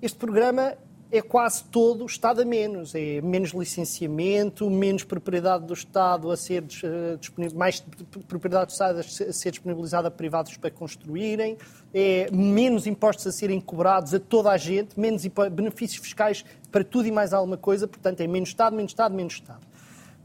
este 0.00 0.16
programa 0.16 0.74
é 1.12 1.20
quase 1.20 1.64
todo 1.64 2.06
Estado 2.06 2.42
a 2.42 2.44
menos. 2.44 2.94
É 2.94 3.20
menos 3.20 3.50
licenciamento, 3.50 4.70
menos 4.70 5.02
propriedade 5.02 5.66
do 5.66 5.74
Estado 5.74 6.30
a 6.30 6.36
ser 6.36 6.64
eh, 6.84 7.16
disponível, 7.18 7.58
mais 7.58 7.80
propriedade 8.28 8.66
do 8.66 8.70
Estado 8.70 9.00
a 9.00 9.02
ser 9.02 9.50
disponibilizada 9.50 10.08
a 10.08 10.10
privados 10.10 10.56
para 10.56 10.70
construírem, 10.70 11.56
é 11.92 12.30
menos 12.30 12.86
impostos 12.86 13.26
a 13.26 13.32
serem 13.32 13.60
cobrados 13.60 14.14
a 14.14 14.20
toda 14.20 14.50
a 14.50 14.56
gente, 14.56 14.98
menos 14.98 15.26
benefícios 15.52 16.00
fiscais 16.00 16.44
para 16.70 16.84
tudo 16.84 17.08
e 17.08 17.12
mais 17.12 17.32
alguma 17.32 17.56
coisa. 17.56 17.88
Portanto, 17.88 18.20
é 18.20 18.26
menos 18.26 18.50
Estado, 18.50 18.76
menos 18.76 18.92
Estado, 18.92 19.14
menos 19.14 19.34
Estado. 19.34 19.66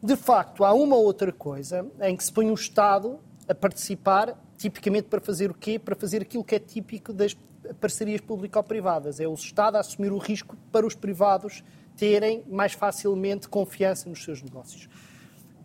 De 0.01 0.15
facto, 0.15 0.63
há 0.63 0.71
uma 0.73 0.95
ou 0.95 1.03
outra 1.03 1.31
coisa 1.31 1.85
em 2.01 2.15
que 2.15 2.23
se 2.23 2.31
põe 2.31 2.49
o 2.51 2.53
Estado 2.53 3.19
a 3.47 3.55
participar, 3.55 4.39
tipicamente 4.57 5.07
para 5.07 5.19
fazer 5.19 5.49
o 5.49 5.53
quê? 5.53 5.79
Para 5.79 5.95
fazer 5.95 6.21
aquilo 6.21 6.43
que 6.43 6.55
é 6.55 6.59
típico 6.59 7.11
das 7.11 7.35
parcerias 7.79 8.21
público-privadas. 8.21 9.19
É 9.19 9.27
o 9.27 9.33
Estado 9.33 9.77
a 9.77 9.79
assumir 9.79 10.11
o 10.11 10.17
risco 10.17 10.55
para 10.71 10.85
os 10.85 10.95
privados 10.95 11.63
terem 11.95 12.43
mais 12.47 12.73
facilmente 12.73 13.47
confiança 13.47 14.09
nos 14.09 14.23
seus 14.23 14.41
negócios. 14.41 14.89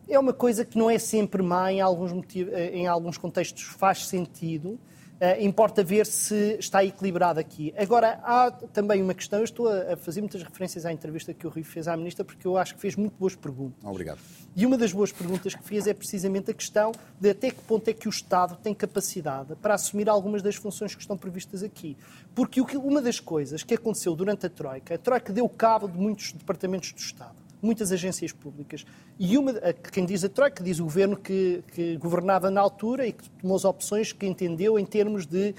É 0.08 0.18
uma 0.18 0.32
coisa 0.32 0.64
que 0.64 0.76
não 0.76 0.90
é 0.90 0.98
sempre 0.98 1.42
má, 1.42 1.72
em 1.72 1.80
alguns, 1.80 2.12
motivos, 2.12 2.52
em 2.54 2.86
alguns 2.86 3.16
contextos 3.16 3.62
faz 3.62 4.06
sentido, 4.06 4.78
Uh, 5.20 5.44
importa 5.44 5.84
ver 5.84 6.06
se 6.06 6.56
está 6.58 6.82
equilibrado 6.82 7.38
aqui. 7.38 7.74
Agora, 7.76 8.18
há 8.22 8.50
também 8.50 9.02
uma 9.02 9.12
questão, 9.12 9.40
eu 9.40 9.44
estou 9.44 9.68
a, 9.68 9.94
fazer 9.94 10.22
muitas 10.22 10.42
referências 10.42 10.86
à 10.86 10.92
entrevista 10.92 11.34
que 11.34 11.46
o 11.46 11.50
Rui 11.50 11.62
fez 11.62 11.86
à 11.86 11.94
Ministra, 11.94 12.24
porque 12.24 12.46
eu 12.46 12.56
acho 12.56 12.74
que 12.74 12.80
fez 12.80 12.96
muito 12.96 13.14
boas 13.18 13.36
perguntas. 13.36 13.84
Obrigado. 13.84 14.18
E 14.56 14.64
uma 14.64 14.78
das 14.78 14.94
boas 14.94 15.12
perguntas 15.12 15.54
que 15.54 15.62
fez 15.62 15.86
é 15.86 15.92
precisamente 15.92 16.50
a 16.50 16.54
questão 16.54 16.92
de 17.20 17.28
até 17.28 17.50
que 17.50 17.60
ponto 17.60 17.86
é 17.88 17.92
que 17.92 18.08
o 18.08 18.10
Estado 18.10 18.56
tem 18.62 18.72
capacidade 18.72 19.54
para 19.56 19.74
assumir 19.74 20.08
algumas 20.08 20.40
das 20.40 20.56
funções 20.56 20.94
que 20.94 21.02
estão 21.02 21.18
previstas 21.18 21.62
aqui. 21.62 21.98
Porque 22.34 22.62
uma 22.78 23.02
das 23.02 23.20
coisas 23.20 23.62
que 23.62 23.74
aconteceu 23.74 24.14
durante 24.16 24.46
a 24.46 24.48
Troika, 24.48 24.94
a 24.94 24.98
Troika 24.98 25.34
deu 25.34 25.46
cabo 25.50 25.86
de 25.86 25.98
muitos 25.98 26.32
departamentos 26.32 26.92
do 26.92 26.98
Estado 26.98 27.39
muitas 27.62 27.92
agências 27.92 28.32
públicas. 28.32 28.84
E 29.18 29.36
uma, 29.36 29.52
quem 29.92 30.04
diz 30.04 30.24
a 30.24 30.28
Troika 30.28 30.62
diz 30.62 30.78
o 30.78 30.84
governo 30.84 31.16
que, 31.16 31.62
que, 31.72 31.96
governava 31.96 32.50
na 32.50 32.60
altura 32.60 33.06
e 33.06 33.12
que 33.12 33.28
tomou 33.30 33.56
as 33.56 33.64
opções 33.64 34.12
que 34.12 34.26
entendeu 34.26 34.78
em 34.78 34.84
termos 34.84 35.26
de 35.26 35.50
uh, 35.50 35.54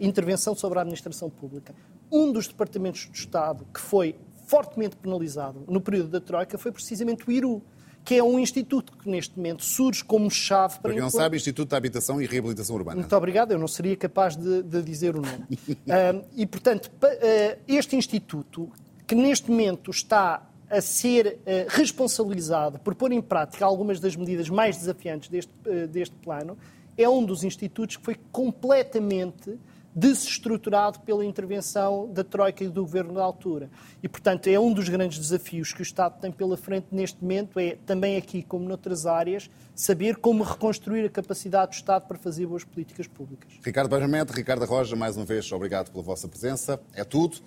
intervenção 0.00 0.54
sobre 0.54 0.78
a 0.78 0.82
administração 0.82 1.28
pública. 1.28 1.74
Um 2.10 2.32
dos 2.32 2.46
departamentos 2.46 3.06
do 3.06 3.14
Estado 3.14 3.66
que 3.72 3.80
foi 3.80 4.16
fortemente 4.46 4.96
penalizado 4.96 5.64
no 5.68 5.80
período 5.80 6.08
da 6.08 6.20
Troika 6.20 6.56
foi 6.56 6.70
precisamente 6.72 7.28
o 7.28 7.32
IRU, 7.32 7.62
que 8.04 8.14
é 8.14 8.22
um 8.22 8.38
instituto 8.38 8.96
que 8.96 9.10
neste 9.10 9.36
momento 9.36 9.64
surge 9.64 10.04
como 10.04 10.30
chave 10.30 10.74
para. 10.74 10.82
Para 10.82 10.92
quem 10.92 11.02
não 11.02 11.10
sabe, 11.10 11.36
Instituto 11.36 11.68
de 11.68 11.74
Habitação 11.74 12.22
e 12.22 12.26
Reabilitação 12.26 12.76
Urbana. 12.76 13.00
Muito 13.00 13.16
obrigado, 13.16 13.50
eu 13.50 13.58
não 13.58 13.66
seria 13.66 13.96
capaz 13.96 14.36
de, 14.36 14.62
de 14.62 14.80
dizer 14.80 15.16
o 15.16 15.20
nome. 15.20 15.44
uh, 15.50 16.24
e, 16.36 16.46
portanto, 16.46 16.86
uh, 16.86 17.58
este 17.66 17.96
instituto, 17.96 18.70
que 19.06 19.16
neste 19.16 19.50
momento 19.50 19.90
está 19.90 20.48
a 20.70 20.80
ser 20.80 21.38
uh, 21.40 21.66
responsabilizado 21.68 22.78
por 22.78 22.94
pôr 22.94 23.12
em 23.12 23.20
prática 23.20 23.64
algumas 23.64 24.00
das 24.00 24.16
medidas 24.16 24.48
mais 24.48 24.76
desafiantes 24.76 25.28
deste, 25.28 25.52
uh, 25.66 25.86
deste 25.86 26.14
plano, 26.16 26.56
é 26.96 27.08
um 27.08 27.24
dos 27.24 27.44
institutos 27.44 27.96
que 27.96 28.02
foi 28.02 28.16
completamente 28.32 29.58
desestruturado 29.96 31.00
pela 31.00 31.24
intervenção 31.24 32.12
da 32.12 32.22
Troika 32.22 32.62
e 32.62 32.68
do 32.68 32.82
Governo 32.82 33.14
da 33.14 33.22
altura. 33.22 33.70
E, 34.02 34.08
portanto, 34.08 34.46
é 34.46 34.60
um 34.60 34.70
dos 34.70 34.90
grandes 34.90 35.18
desafios 35.18 35.72
que 35.72 35.80
o 35.80 35.82
Estado 35.82 36.20
tem 36.20 36.30
pela 36.30 36.54
frente 36.54 36.88
neste 36.92 37.22
momento, 37.22 37.58
é 37.58 37.78
também 37.86 38.18
aqui, 38.18 38.42
como 38.42 38.68
noutras 38.68 39.06
áreas, 39.06 39.50
saber 39.74 40.16
como 40.16 40.44
reconstruir 40.44 41.06
a 41.06 41.08
capacidade 41.08 41.70
do 41.70 41.74
Estado 41.74 42.06
para 42.06 42.18
fazer 42.18 42.46
boas 42.46 42.62
políticas 42.62 43.06
públicas. 43.06 43.50
Ricardo 43.64 43.88
Benjamin, 43.88 44.30
Ricardo 44.30 44.66
Roja, 44.66 44.94
mais 44.94 45.16
uma 45.16 45.24
vez, 45.24 45.50
obrigado 45.50 45.90
pela 45.90 46.04
vossa 46.04 46.28
presença. 46.28 46.78
É 46.92 47.02
tudo. 47.02 47.38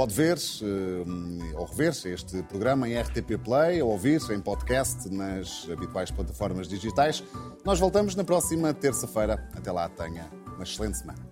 Pode 0.00 0.14
ver 0.14 0.38
uh, 0.38 1.58
ou 1.58 1.66
rever 1.66 1.92
este 2.06 2.42
programa 2.44 2.88
em 2.88 2.98
RTP 2.98 3.36
Play 3.44 3.82
ou 3.82 3.90
ouvir 3.90 4.18
em 4.30 4.40
podcast 4.40 5.10
nas 5.10 5.68
habituais 5.70 6.10
plataformas 6.10 6.66
digitais. 6.66 7.22
Nós 7.66 7.78
voltamos 7.78 8.14
na 8.14 8.24
próxima 8.24 8.72
terça-feira. 8.72 9.46
Até 9.54 9.70
lá, 9.70 9.90
tenha 9.90 10.26
uma 10.56 10.62
excelente 10.62 10.96
semana. 10.96 11.29